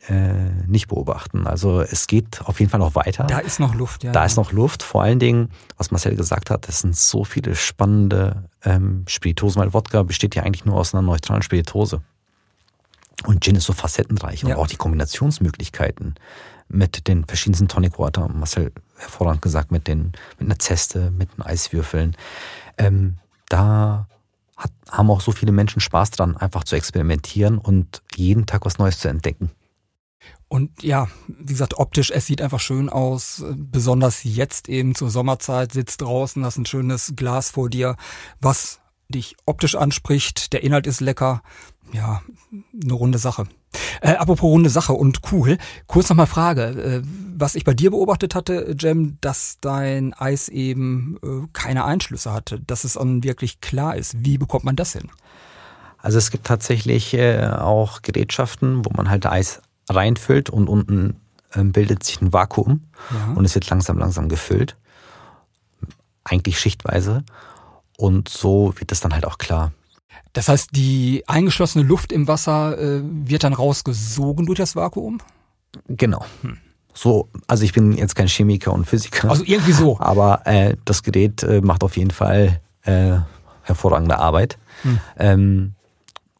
äh, 0.09 0.33
nicht 0.65 0.87
beobachten. 0.87 1.45
Also 1.45 1.81
es 1.81 2.07
geht 2.07 2.41
auf 2.45 2.59
jeden 2.59 2.71
Fall 2.71 2.79
noch 2.79 2.95
weiter. 2.95 3.25
Da 3.25 3.39
ist 3.39 3.59
noch 3.59 3.75
Luft, 3.75 4.03
ja. 4.03 4.11
Da 4.11 4.21
ja. 4.21 4.25
ist 4.25 4.37
noch 4.37 4.51
Luft. 4.51 4.81
Vor 4.81 5.03
allen 5.03 5.19
Dingen, 5.19 5.51
was 5.77 5.91
Marcel 5.91 6.15
gesagt 6.15 6.49
hat, 6.49 6.67
es 6.67 6.79
sind 6.79 6.95
so 6.95 7.23
viele 7.23 7.55
spannende 7.55 8.49
ähm, 8.63 9.05
Spiritosen, 9.07 9.61
weil 9.61 9.73
Wodka 9.73 10.03
besteht 10.03 10.35
ja 10.35 10.43
eigentlich 10.43 10.65
nur 10.65 10.75
aus 10.75 10.93
einer 10.93 11.03
neutralen 11.03 11.43
Spiritose. 11.43 12.01
Und 13.25 13.43
Gin 13.43 13.55
ist 13.55 13.65
so 13.65 13.73
facettenreich 13.73 14.41
ja. 14.43 14.49
und 14.49 14.55
auch 14.55 14.67
die 14.67 14.77
Kombinationsmöglichkeiten 14.77 16.15
mit 16.69 17.07
den 17.07 17.25
verschiedensten 17.25 17.67
Tonic 17.67 17.99
Water, 17.99 18.27
Marcel 18.29 18.71
hervorragend 18.97 19.41
gesagt, 19.41 19.71
mit 19.71 19.87
den, 19.87 20.13
mit 20.37 20.47
einer 20.47 20.59
Zeste, 20.59 21.11
mit 21.11 21.35
den 21.35 21.43
Eiswürfeln. 21.43 22.15
Ähm, 22.77 23.17
da 23.49 24.07
hat, 24.55 24.71
haben 24.89 25.11
auch 25.11 25.21
so 25.21 25.31
viele 25.31 25.51
Menschen 25.51 25.81
Spaß 25.81 26.11
dran, 26.11 26.37
einfach 26.37 26.63
zu 26.63 26.75
experimentieren 26.75 27.57
und 27.57 28.01
jeden 28.15 28.45
Tag 28.45 28.65
was 28.65 28.77
Neues 28.77 28.99
zu 28.99 29.07
entdecken. 29.07 29.51
Und 30.49 30.81
ja, 30.81 31.07
wie 31.27 31.53
gesagt, 31.53 31.77
optisch, 31.77 32.11
es 32.11 32.25
sieht 32.25 32.41
einfach 32.41 32.59
schön 32.59 32.89
aus. 32.89 33.45
Besonders 33.55 34.23
jetzt 34.23 34.67
eben 34.67 34.95
zur 34.95 35.11
Sommerzeit 35.11 35.71
sitzt 35.71 36.01
draußen, 36.01 36.43
hast 36.43 36.57
ein 36.57 36.65
schönes 36.65 37.13
Glas 37.15 37.51
vor 37.51 37.69
dir, 37.69 37.95
was 38.41 38.79
dich 39.09 39.35
optisch 39.45 39.75
anspricht. 39.75 40.51
Der 40.51 40.63
Inhalt 40.63 40.87
ist 40.87 41.01
lecker. 41.01 41.43
Ja, 41.93 42.21
eine 42.83 42.93
runde 42.93 43.19
Sache. 43.19 43.47
Äh, 44.01 44.13
apropos 44.13 44.49
runde 44.49 44.71
Sache 44.71 44.93
und 44.93 45.21
cool. 45.31 45.57
Kurz 45.85 46.09
nochmal 46.09 46.27
Frage. 46.27 46.63
Äh, 46.63 47.01
was 47.37 47.53
ich 47.53 47.63
bei 47.63 47.75
dir 47.75 47.91
beobachtet 47.91 48.33
hatte, 48.33 48.75
Jem, 48.77 49.17
dass 49.21 49.57
dein 49.61 50.13
Eis 50.13 50.49
eben 50.49 51.19
äh, 51.23 51.47
keine 51.53 51.85
Einschlüsse 51.85 52.33
hatte, 52.33 52.59
dass 52.59 52.83
es 52.83 52.93
dann 52.93 53.23
wirklich 53.23 53.61
klar 53.61 53.95
ist. 53.95 54.25
Wie 54.25 54.39
bekommt 54.39 54.65
man 54.65 54.75
das 54.75 54.93
hin? 54.93 55.09
Also 55.99 56.17
es 56.17 56.31
gibt 56.31 56.47
tatsächlich 56.47 57.13
äh, 57.13 57.45
auch 57.47 58.01
Gerätschaften, 58.01 58.85
wo 58.85 58.89
man 58.95 59.09
halt 59.09 59.25
Eis 59.25 59.61
reinfüllt 59.89 60.49
und 60.49 60.67
unten 60.67 61.17
ähm, 61.53 61.71
bildet 61.71 62.03
sich 62.03 62.21
ein 62.21 62.33
Vakuum 62.33 62.81
ja. 63.11 63.33
und 63.33 63.45
es 63.45 63.55
wird 63.55 63.69
langsam, 63.69 63.97
langsam 63.97 64.29
gefüllt. 64.29 64.75
Eigentlich 66.23 66.59
schichtweise. 66.59 67.23
Und 67.97 68.29
so 68.29 68.73
wird 68.77 68.91
es 68.91 68.99
dann 69.01 69.13
halt 69.13 69.25
auch 69.25 69.37
klar. 69.37 69.71
Das 70.33 70.47
heißt, 70.47 70.69
die 70.73 71.23
eingeschlossene 71.27 71.83
Luft 71.83 72.11
im 72.11 72.27
Wasser 72.27 72.77
äh, 72.77 73.01
wird 73.03 73.43
dann 73.43 73.53
rausgesogen 73.53 74.45
durch 74.45 74.57
das 74.57 74.75
Vakuum? 74.75 75.19
Genau. 75.87 76.25
Hm. 76.41 76.57
So, 76.93 77.29
also 77.47 77.63
ich 77.63 77.73
bin 77.73 77.93
jetzt 77.93 78.15
kein 78.15 78.27
Chemiker 78.27 78.73
und 78.73 78.85
Physiker. 78.85 79.29
Also 79.29 79.43
irgendwie 79.45 79.71
so. 79.71 79.99
Aber 80.01 80.45
äh, 80.45 80.75
das 80.85 81.03
Gerät 81.03 81.43
äh, 81.43 81.61
macht 81.61 81.83
auf 81.83 81.97
jeden 81.97 82.11
Fall 82.11 82.61
äh, 82.83 83.17
hervorragende 83.63 84.19
Arbeit. 84.19 84.57
Hm. 84.83 84.99
Ähm, 85.17 85.75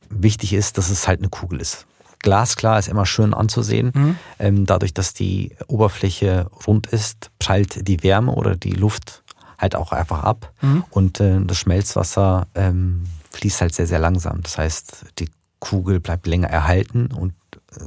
wichtig 0.10 0.54
ist, 0.54 0.78
dass 0.78 0.90
es 0.90 1.08
halt 1.08 1.20
eine 1.20 1.30
Kugel 1.30 1.60
ist. 1.60 1.86
Glasklar 2.20 2.80
ist 2.80 2.88
immer 2.88 3.06
schön 3.06 3.34
anzusehen. 3.34 3.92
Mhm. 3.94 4.16
Ähm, 4.40 4.66
dadurch, 4.66 4.94
dass 4.94 5.14
die 5.14 5.56
Oberfläche 5.68 6.48
rund 6.68 6.88
ist, 6.88 7.32
prallt 7.40 7.88
die 7.88 8.04
Wärme 8.04 8.34
oder 8.34 8.56
die 8.56 8.72
Luft 8.72 9.24
halt 9.58 9.76
auch 9.76 9.92
einfach 9.92 10.24
ab. 10.24 10.54
Mhm. 10.62 10.84
Und 10.90 11.20
äh, 11.20 11.40
das 11.44 11.58
Schmelzwasser 11.58 12.48
ähm, 12.56 13.04
fließt 13.32 13.62
halt 13.62 13.74
sehr, 13.74 13.88
sehr 13.88 14.00
langsam. 14.00 14.42
Das 14.42 14.58
heißt, 14.58 15.06
die 15.20 15.30
Kugel 15.60 16.00
bleibt 16.00 16.28
länger 16.28 16.50
erhalten 16.50 17.08
und 17.08 17.34
äh, 17.76 17.86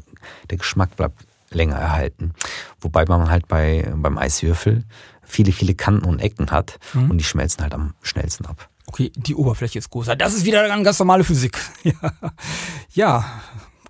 der 0.51 0.59
Geschmack 0.59 0.97
bleibt 0.97 1.25
länger 1.51 1.77
erhalten. 1.77 2.33
Wobei 2.81 3.05
man 3.05 3.31
halt 3.31 3.49
bei, 3.49 3.91
beim 3.95 4.19
Eiswürfel 4.19 4.85
viele, 5.23 5.53
viele 5.53 5.75
Kanten 5.75 6.05
und 6.05 6.21
Ecken 6.21 6.51
hat 6.51 6.79
mhm. 6.95 7.11
und 7.11 7.19
die 7.19 7.25
schmelzen 7.25 7.63
halt 7.63 7.75
am 7.75 7.95
schnellsten 8.03 8.47
ab. 8.47 8.69
Okay, 8.87 9.13
die 9.15 9.35
Oberfläche 9.35 9.79
ist 9.79 9.91
größer. 9.91 10.17
Das 10.17 10.35
ist 10.35 10.45
wieder 10.45 10.63
eine 10.71 10.83
ganz 10.83 10.99
normale 10.99 11.25
Physik. 11.25 11.59
ja. 11.83 11.95
ja, 12.93 13.25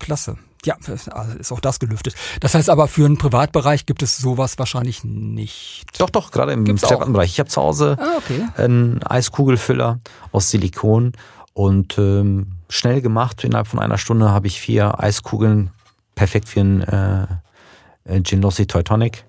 klasse. 0.03 0.37
Ja, 0.65 0.77
also 1.11 1.37
ist 1.37 1.51
auch 1.51 1.59
das 1.59 1.79
gelüftet. 1.79 2.15
Das 2.39 2.55
heißt 2.55 2.69
aber, 2.69 2.87
für 2.87 3.05
einen 3.05 3.17
Privatbereich 3.17 3.85
gibt 3.85 4.01
es 4.01 4.17
sowas 4.17 4.57
wahrscheinlich 4.57 5.03
nicht. 5.03 5.83
Doch, 5.97 6.09
doch, 6.09 6.31
gerade 6.31 6.53
im 6.53 6.63
Bereich. 6.63 7.31
Ich 7.31 7.39
habe 7.39 7.49
zu 7.49 7.61
Hause 7.61 7.97
ah, 7.99 8.17
okay. 8.17 8.45
einen 8.55 9.03
Eiskugelfüller 9.03 9.99
aus 10.31 10.49
Silikon 10.49 11.13
und 11.53 11.97
ähm, 11.97 12.53
schnell 12.69 13.01
gemacht. 13.01 13.43
Innerhalb 13.43 13.67
von 13.67 13.79
einer 13.79 13.97
Stunde 13.97 14.29
habe 14.29 14.47
ich 14.47 14.61
vier 14.61 15.01
Eiskugeln, 15.01 15.71
perfekt 16.15 16.47
für 16.47 16.61
einen 16.61 16.81
äh, 16.81 18.21
Gin 18.23 18.41
Lossi 18.41 18.65
Teutonic 18.65 19.25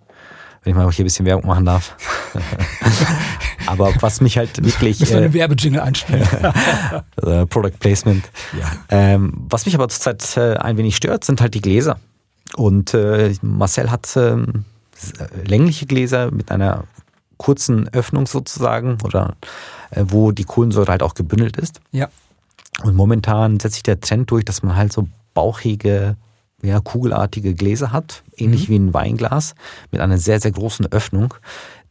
wenn 0.64 0.72
ich 0.72 0.76
mal 0.76 0.90
hier 0.90 1.04
ein 1.04 1.06
bisschen 1.06 1.26
Werbung 1.26 1.46
machen 1.46 1.64
darf. 1.64 1.96
Aber 3.66 3.92
was 4.00 4.20
mich 4.20 4.36
halt 4.36 4.62
wirklich. 4.64 5.00
Müssen 5.00 5.12
wir 5.12 5.18
eine 5.18 5.26
äh, 5.28 5.34
Werbejingle 5.34 5.82
einspielen. 5.82 6.26
Äh, 7.22 7.46
Product 7.46 7.78
Placement. 7.78 8.28
Ja. 8.58 8.70
Ähm, 8.90 9.32
was 9.48 9.64
mich 9.64 9.74
aber 9.74 9.88
zurzeit 9.88 10.36
äh, 10.36 10.56
ein 10.56 10.76
wenig 10.76 10.96
stört, 10.96 11.24
sind 11.24 11.40
halt 11.40 11.54
die 11.54 11.62
Gläser. 11.62 11.98
Und 12.56 12.92
äh, 12.92 13.34
Marcel 13.40 13.90
hat 13.90 14.14
ähm, 14.16 14.64
längliche 15.44 15.86
Gläser 15.86 16.30
mit 16.30 16.50
einer 16.50 16.84
kurzen 17.38 17.88
Öffnung 17.92 18.26
sozusagen 18.26 18.98
oder 19.04 19.36
äh, 19.90 20.04
wo 20.08 20.32
die 20.32 20.44
Kohlensäure 20.44 20.90
halt 20.90 21.02
auch 21.02 21.14
gebündelt 21.14 21.56
ist. 21.56 21.80
Ja. 21.92 22.08
Und 22.82 22.94
momentan 22.94 23.60
setzt 23.60 23.74
sich 23.74 23.82
der 23.82 24.00
Trend 24.00 24.30
durch, 24.30 24.44
dass 24.44 24.62
man 24.62 24.76
halt 24.76 24.92
so 24.92 25.08
bauchige, 25.32 26.16
ja, 26.64 26.80
kugelartige 26.80 27.54
Gläser 27.54 27.92
hat, 27.92 28.22
ähnlich 28.36 28.68
mhm. 28.68 28.72
wie 28.72 28.78
ein 28.78 28.94
Weinglas, 28.94 29.54
mit 29.90 30.00
einer 30.00 30.18
sehr, 30.18 30.40
sehr 30.40 30.50
großen 30.50 30.90
Öffnung. 30.90 31.34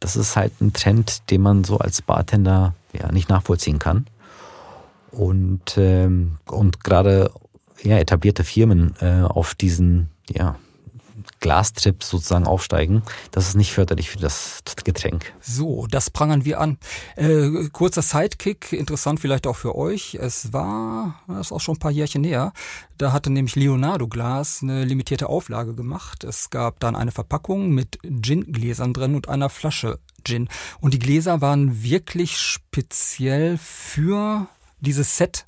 Das 0.00 0.16
ist 0.16 0.36
halt 0.36 0.60
ein 0.60 0.72
Trend, 0.72 1.30
den 1.30 1.42
man 1.42 1.64
so 1.64 1.78
als 1.78 2.02
Bartender 2.02 2.74
ja 2.92 3.10
nicht 3.12 3.28
nachvollziehen 3.28 3.78
kann. 3.78 4.06
Und, 5.10 5.76
ähm, 5.76 6.38
und 6.46 6.82
gerade 6.82 7.30
ja, 7.82 7.98
etablierte 7.98 8.44
Firmen 8.44 8.94
äh, 9.00 9.22
auf 9.22 9.54
diesen 9.54 10.10
ja, 10.28 10.56
Glastrip 11.44 12.02
sozusagen 12.02 12.46
aufsteigen. 12.46 13.02
Das 13.30 13.48
ist 13.48 13.54
nicht 13.54 13.74
förderlich 13.74 14.08
für 14.08 14.18
das 14.18 14.62
Getränk. 14.82 15.34
So, 15.42 15.86
das 15.86 16.08
prangern 16.08 16.46
wir 16.46 16.58
an. 16.58 16.78
Äh, 17.16 17.68
kurzer 17.70 18.00
Sidekick, 18.00 18.72
interessant 18.72 19.20
vielleicht 19.20 19.46
auch 19.46 19.56
für 19.56 19.74
euch. 19.74 20.14
Es 20.18 20.54
war, 20.54 21.20
das 21.28 21.48
ist 21.48 21.52
auch 21.52 21.60
schon 21.60 21.76
ein 21.76 21.80
paar 21.80 21.90
Jährchen 21.90 22.22
näher, 22.22 22.54
da 22.96 23.12
hatte 23.12 23.28
nämlich 23.28 23.56
Leonardo 23.56 24.08
Glas 24.08 24.60
eine 24.62 24.86
limitierte 24.86 25.28
Auflage 25.28 25.74
gemacht. 25.74 26.24
Es 26.24 26.48
gab 26.48 26.80
dann 26.80 26.96
eine 26.96 27.12
Verpackung 27.12 27.68
mit 27.68 27.98
Gin-Gläsern 28.02 28.94
drin 28.94 29.14
und 29.14 29.28
einer 29.28 29.50
Flasche 29.50 29.98
Gin. 30.24 30.48
Und 30.80 30.94
die 30.94 30.98
Gläser 30.98 31.42
waren 31.42 31.82
wirklich 31.82 32.38
speziell 32.38 33.58
für 33.58 34.46
dieses 34.80 35.18
Set 35.18 35.44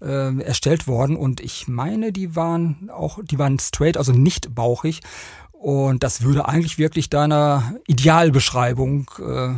äh, 0.00 0.40
erstellt 0.42 0.86
worden 0.86 1.16
und 1.16 1.40
ich 1.40 1.68
meine, 1.68 2.12
die 2.12 2.36
waren 2.36 2.90
auch, 2.92 3.18
die 3.22 3.38
waren 3.38 3.58
straight, 3.58 3.96
also 3.96 4.12
nicht 4.12 4.54
bauchig. 4.54 5.00
Und 5.52 6.02
das 6.02 6.22
würde 6.22 6.48
eigentlich 6.48 6.78
wirklich 6.78 7.10
deiner 7.10 7.74
Idealbeschreibung 7.86 9.10
äh, 9.18 9.52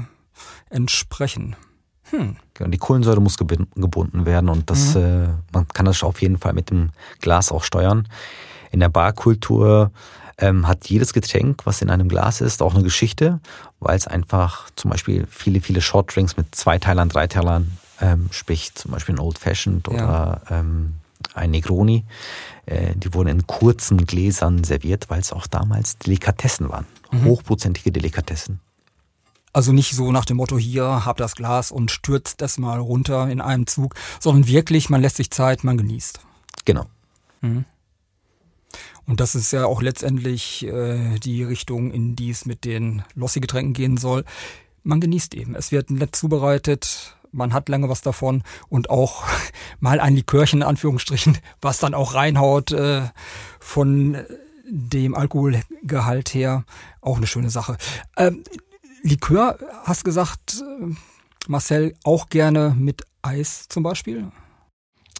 entsprechen. 0.68 1.54
Hm. 2.10 2.36
Genau, 2.54 2.70
die 2.70 2.78
Kohlensäure 2.78 3.20
muss 3.20 3.38
gebunden 3.38 4.26
werden 4.26 4.48
und 4.48 4.68
das, 4.68 4.94
mhm. 4.94 5.00
äh, 5.00 5.28
man 5.52 5.68
kann 5.68 5.86
das 5.86 6.02
auf 6.02 6.20
jeden 6.20 6.38
Fall 6.38 6.52
mit 6.52 6.70
dem 6.70 6.90
Glas 7.20 7.52
auch 7.52 7.62
steuern. 7.62 8.08
In 8.70 8.80
der 8.80 8.88
Barkultur 8.88 9.92
ähm, 10.38 10.66
hat 10.66 10.88
jedes 10.88 11.12
Getränk, 11.12 11.64
was 11.64 11.82
in 11.82 11.90
einem 11.90 12.08
Glas 12.08 12.40
ist, 12.40 12.62
auch 12.62 12.74
eine 12.74 12.82
Geschichte, 12.82 13.40
weil 13.80 13.96
es 13.96 14.06
einfach 14.06 14.68
zum 14.76 14.90
Beispiel 14.90 15.26
viele, 15.30 15.60
viele 15.60 15.80
Shortdrinks 15.80 16.36
mit 16.36 16.54
Zweiteilern, 16.54 17.08
Dreiteilern 17.08 17.78
ähm, 18.00 18.28
sprich 18.30 18.74
zum 18.74 18.90
Beispiel 18.90 19.14
ein 19.14 19.20
Old 19.20 19.38
Fashioned 19.38 19.88
oder 19.88 20.42
ja. 20.48 20.60
ähm, 20.60 20.94
ein 21.34 21.50
Negroni. 21.50 22.04
Äh, 22.66 22.94
die 22.96 23.14
wurden 23.14 23.28
in 23.28 23.46
kurzen 23.46 24.06
Gläsern 24.06 24.64
serviert, 24.64 25.10
weil 25.10 25.20
es 25.20 25.32
auch 25.32 25.46
damals 25.46 25.98
Delikatessen 25.98 26.68
waren. 26.68 26.86
Mhm. 27.10 27.24
Hochprozentige 27.24 27.92
Delikatessen. 27.92 28.60
Also 29.52 29.72
nicht 29.72 29.94
so 29.94 30.12
nach 30.12 30.24
dem 30.24 30.38
Motto, 30.38 30.58
hier, 30.58 31.04
hab 31.04 31.18
das 31.18 31.34
Glas 31.34 31.70
und 31.70 31.90
stürzt 31.90 32.40
das 32.40 32.58
mal 32.58 32.78
runter 32.78 33.28
in 33.28 33.40
einem 33.40 33.66
Zug, 33.66 33.94
sondern 34.18 34.46
wirklich, 34.46 34.88
man 34.88 35.02
lässt 35.02 35.16
sich 35.16 35.30
Zeit, 35.30 35.62
man 35.62 35.76
genießt. 35.76 36.20
Genau. 36.64 36.86
Mhm. 37.42 37.66
Und 39.06 39.20
das 39.20 39.34
ist 39.34 39.52
ja 39.52 39.66
auch 39.66 39.82
letztendlich 39.82 40.64
äh, 40.66 41.18
die 41.18 41.42
Richtung, 41.42 41.90
in 41.90 42.16
die 42.16 42.30
es 42.30 42.46
mit 42.46 42.64
den 42.64 43.02
Lossi-Getränken 43.14 43.74
gehen 43.74 43.96
soll. 43.98 44.24
Man 44.84 45.00
genießt 45.00 45.34
eben. 45.34 45.54
Es 45.54 45.70
wird 45.70 45.90
nett 45.90 46.16
zubereitet, 46.16 47.16
man 47.32 47.52
hat 47.52 47.68
lange 47.68 47.88
was 47.88 48.02
davon 48.02 48.42
und 48.68 48.90
auch 48.90 49.24
mal 49.80 50.00
ein 50.00 50.14
Likörchen 50.14 50.60
in 50.60 50.68
Anführungsstrichen, 50.68 51.38
was 51.60 51.78
dann 51.78 51.94
auch 51.94 52.14
reinhaut 52.14 52.72
äh, 52.72 53.02
von 53.60 54.18
dem 54.68 55.14
Alkoholgehalt 55.14 56.32
her, 56.34 56.64
auch 57.00 57.16
eine 57.16 57.26
schöne 57.26 57.50
Sache. 57.50 57.76
Ähm, 58.16 58.44
Likör, 59.02 59.58
hast 59.84 60.04
gesagt, 60.04 60.62
äh, 60.62 60.94
Marcel, 61.48 61.94
auch 62.04 62.28
gerne 62.28 62.74
mit 62.78 63.02
Eis 63.22 63.68
zum 63.68 63.82
Beispiel? 63.82 64.30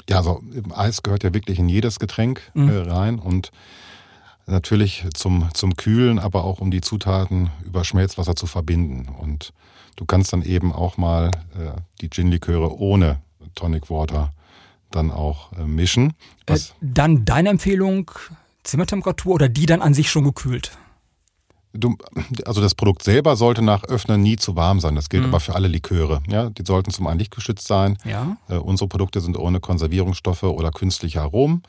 Ja, 0.09 0.19
also 0.19 0.43
Eis 0.75 1.03
gehört 1.03 1.25
ja 1.25 1.35
wirklich 1.35 1.59
in 1.59 1.69
jedes 1.69 1.99
Getränk 1.99 2.43
mhm. 2.55 2.69
äh, 2.69 2.77
rein 2.79 3.19
und 3.19 3.51
natürlich 4.47 5.05
zum, 5.15 5.49
zum 5.55 5.77
Kühlen, 5.77 6.19
aber 6.19 6.45
auch 6.45 6.61
um 6.61 6.71
die 6.71 6.81
Zutaten 6.81 7.51
über 7.65 7.85
Schmelzwasser 7.85 8.37
zu 8.37 8.47
verbinden. 8.47 9.09
Und 9.09 9.53
Du 9.97 10.05
kannst 10.05 10.33
dann 10.33 10.43
eben 10.43 10.73
auch 10.73 10.97
mal 10.97 11.31
äh, 11.55 11.73
die 12.01 12.11
Gin-Liköre 12.11 12.79
ohne 12.79 13.21
Tonic 13.55 13.91
Water 13.91 14.33
dann 14.91 15.11
auch 15.11 15.53
äh, 15.53 15.65
mischen. 15.65 16.15
Äh, 16.47 16.59
dann 16.81 17.25
deine 17.25 17.51
Empfehlung, 17.51 18.11
Zimmertemperatur 18.63 19.35
oder 19.35 19.49
die 19.49 19.67
dann 19.67 19.83
an 19.83 19.95
sich 19.95 20.11
schon 20.11 20.25
gekühlt? 20.25 20.73
Du, 21.75 21.97
also 22.45 22.61
das 22.61 22.75
Produkt 22.75 23.03
selber 23.03 23.35
sollte 23.35 23.63
nach 23.63 23.85
Öffnen 23.85 24.21
nie 24.23 24.37
zu 24.37 24.57
warm 24.57 24.81
sein. 24.81 24.95
Das 24.95 25.09
gilt 25.09 25.23
mhm. 25.23 25.31
aber 25.31 25.41
für 25.41 25.55
alle 25.55 25.69
Liköre. 25.69 26.23
Ja, 26.29 26.51
die 26.51 26.65
sollten 26.67 26.91
zum 26.91 27.07
einen 27.07 27.19
lichtgeschützt 27.19 27.67
sein. 27.67 27.97
Ja. 28.05 28.37
Äh, 28.49 28.57
unsere 28.57 28.89
Produkte 28.89 29.21
sind 29.21 29.39
ohne 29.39 29.61
Konservierungsstoffe 29.61 30.43
oder 30.43 30.71
künstliche 30.71 31.23
Aromen. 31.23 31.63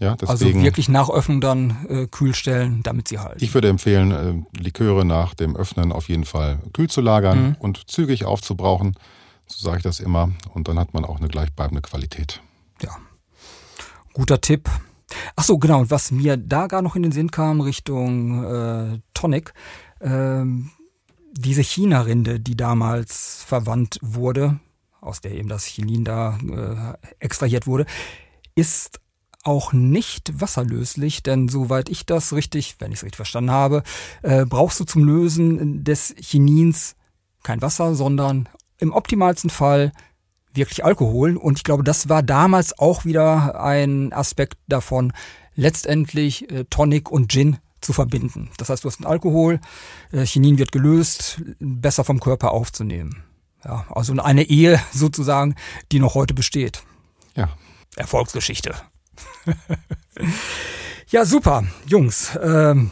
Ja, 0.00 0.12
also 0.12 0.26
deswegen, 0.32 0.60
also 0.60 0.64
wirklich 0.64 0.88
nach 0.88 1.10
Öffnung 1.10 1.42
dann 1.42 1.86
äh, 1.88 2.06
kühl 2.06 2.34
stellen, 2.34 2.82
damit 2.82 3.08
sie 3.08 3.18
halten. 3.18 3.44
Ich 3.44 3.52
würde 3.52 3.68
empfehlen, 3.68 4.46
äh, 4.56 4.58
Liköre 4.58 5.04
nach 5.04 5.34
dem 5.34 5.54
Öffnen 5.54 5.92
auf 5.92 6.08
jeden 6.08 6.24
Fall 6.24 6.58
kühl 6.72 6.88
zu 6.88 7.02
lagern 7.02 7.48
mhm. 7.48 7.56
und 7.58 7.90
zügig 7.90 8.24
aufzubrauchen. 8.24 8.94
So 9.46 9.62
sage 9.62 9.76
ich 9.76 9.82
das 9.82 10.00
immer. 10.00 10.30
Und 10.54 10.68
dann 10.68 10.78
hat 10.78 10.94
man 10.94 11.04
auch 11.04 11.18
eine 11.18 11.28
gleichbleibende 11.28 11.82
Qualität. 11.82 12.40
Ja, 12.82 12.96
guter 14.14 14.40
Tipp. 14.40 14.70
Ach 15.36 15.44
so, 15.44 15.58
genau. 15.58 15.80
Und 15.80 15.90
was 15.90 16.10
mir 16.10 16.38
da 16.38 16.66
gar 16.66 16.80
noch 16.80 16.96
in 16.96 17.02
den 17.02 17.12
Sinn 17.12 17.30
kam 17.30 17.60
Richtung 17.60 18.42
äh, 18.44 19.00
Tonic, 19.12 19.52
äh, 19.98 20.44
diese 21.32 21.62
China-Rinde, 21.62 22.40
die 22.40 22.56
damals 22.56 23.44
verwandt 23.46 23.98
wurde, 24.00 24.60
aus 25.02 25.20
der 25.20 25.32
eben 25.32 25.50
das 25.50 25.64
Chinin 25.64 26.04
da 26.04 26.38
äh, 26.38 27.06
extrahiert 27.18 27.66
wurde, 27.66 27.84
ist 28.54 29.00
auch 29.42 29.72
nicht 29.72 30.40
wasserlöslich, 30.40 31.22
denn 31.22 31.48
soweit 31.48 31.88
ich 31.88 32.06
das 32.06 32.32
richtig, 32.32 32.76
wenn 32.78 32.92
ich 32.92 32.98
es 32.98 33.04
richtig 33.04 33.16
verstanden 33.16 33.50
habe, 33.50 33.82
äh, 34.22 34.44
brauchst 34.44 34.80
du 34.80 34.84
zum 34.84 35.04
Lösen 35.04 35.82
des 35.82 36.14
Chinins 36.18 36.94
kein 37.42 37.62
Wasser, 37.62 37.94
sondern 37.94 38.48
im 38.78 38.92
optimalsten 38.92 39.50
Fall 39.50 39.92
wirklich 40.52 40.84
Alkohol. 40.84 41.36
Und 41.36 41.58
ich 41.58 41.64
glaube, 41.64 41.84
das 41.84 42.08
war 42.08 42.22
damals 42.22 42.78
auch 42.78 43.04
wieder 43.04 43.60
ein 43.62 44.12
Aspekt 44.12 44.58
davon, 44.68 45.12
letztendlich 45.54 46.50
äh, 46.50 46.64
Tonic 46.68 47.10
und 47.10 47.30
Gin 47.30 47.58
zu 47.80 47.92
verbinden. 47.92 48.50
Das 48.58 48.68
heißt, 48.68 48.84
du 48.84 48.88
hast 48.88 48.98
einen 48.98 49.10
Alkohol, 49.10 49.60
äh, 50.12 50.24
Chinin 50.26 50.58
wird 50.58 50.72
gelöst, 50.72 51.40
besser 51.58 52.04
vom 52.04 52.20
Körper 52.20 52.52
aufzunehmen. 52.52 53.24
Ja, 53.64 53.86
also 53.90 54.12
eine 54.20 54.44
Ehe 54.44 54.80
sozusagen, 54.92 55.54
die 55.92 55.98
noch 55.98 56.14
heute 56.14 56.34
besteht. 56.34 56.82
Ja. 57.34 57.50
Erfolgsgeschichte. 57.96 58.74
ja, 61.08 61.24
super, 61.24 61.64
Jungs. 61.86 62.38
Ähm, 62.42 62.90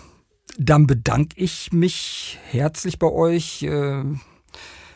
dann 0.58 0.86
bedanke 0.86 1.40
ich 1.40 1.72
mich 1.72 2.38
herzlich 2.50 2.98
bei 2.98 3.06
euch 3.06 3.62
äh, 3.62 4.02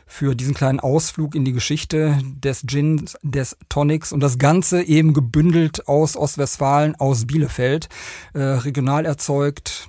für 0.06 0.34
diesen 0.34 0.54
kleinen 0.54 0.80
Ausflug 0.80 1.34
in 1.34 1.44
die 1.44 1.52
Geschichte 1.52 2.18
des 2.22 2.62
Gins, 2.66 3.16
des 3.22 3.56
Tonics 3.68 4.12
und 4.12 4.20
das 4.20 4.38
Ganze 4.38 4.82
eben 4.82 5.14
gebündelt 5.14 5.88
aus 5.88 6.16
Ostwestfalen, 6.16 6.96
aus 6.96 7.26
Bielefeld, 7.26 7.88
äh, 8.34 8.40
regional 8.40 9.06
erzeugt. 9.06 9.88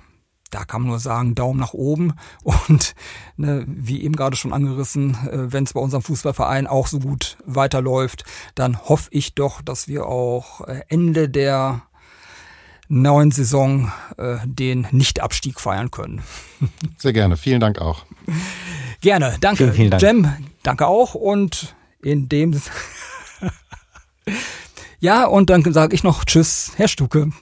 Da 0.54 0.64
kann 0.64 0.82
man 0.82 0.90
nur 0.90 1.00
sagen, 1.00 1.34
Daumen 1.34 1.58
nach 1.58 1.74
oben. 1.74 2.12
Und 2.44 2.94
ne, 3.36 3.64
wie 3.66 4.04
eben 4.04 4.14
gerade 4.14 4.36
schon 4.36 4.52
angerissen, 4.52 5.16
äh, 5.28 5.52
wenn 5.52 5.64
es 5.64 5.72
bei 5.72 5.80
unserem 5.80 6.04
Fußballverein 6.04 6.68
auch 6.68 6.86
so 6.86 7.00
gut 7.00 7.36
weiterläuft, 7.44 8.24
dann 8.54 8.78
hoffe 8.80 9.08
ich 9.10 9.34
doch, 9.34 9.62
dass 9.62 9.88
wir 9.88 10.06
auch 10.06 10.60
äh, 10.60 10.82
Ende 10.88 11.28
der 11.28 11.82
neuen 12.86 13.32
Saison 13.32 13.90
äh, 14.16 14.36
den 14.44 14.86
Nichtabstieg 14.92 15.58
feiern 15.58 15.90
können. 15.90 16.22
Sehr 16.98 17.12
gerne. 17.12 17.36
Vielen 17.36 17.58
Dank 17.58 17.80
auch. 17.80 18.06
Gerne. 19.00 19.36
Danke. 19.40 19.64
Vielen, 19.64 19.74
vielen 19.74 19.90
Dank. 19.90 20.02
Jem, 20.02 20.32
danke 20.62 20.86
auch. 20.86 21.14
Und 21.14 21.74
in 22.00 22.28
dem. 22.28 22.60
ja, 25.00 25.24
und 25.26 25.50
dann 25.50 25.64
sage 25.72 25.96
ich 25.96 26.04
noch 26.04 26.24
Tschüss, 26.24 26.72
Herr 26.76 26.88
Stuke. 26.88 27.32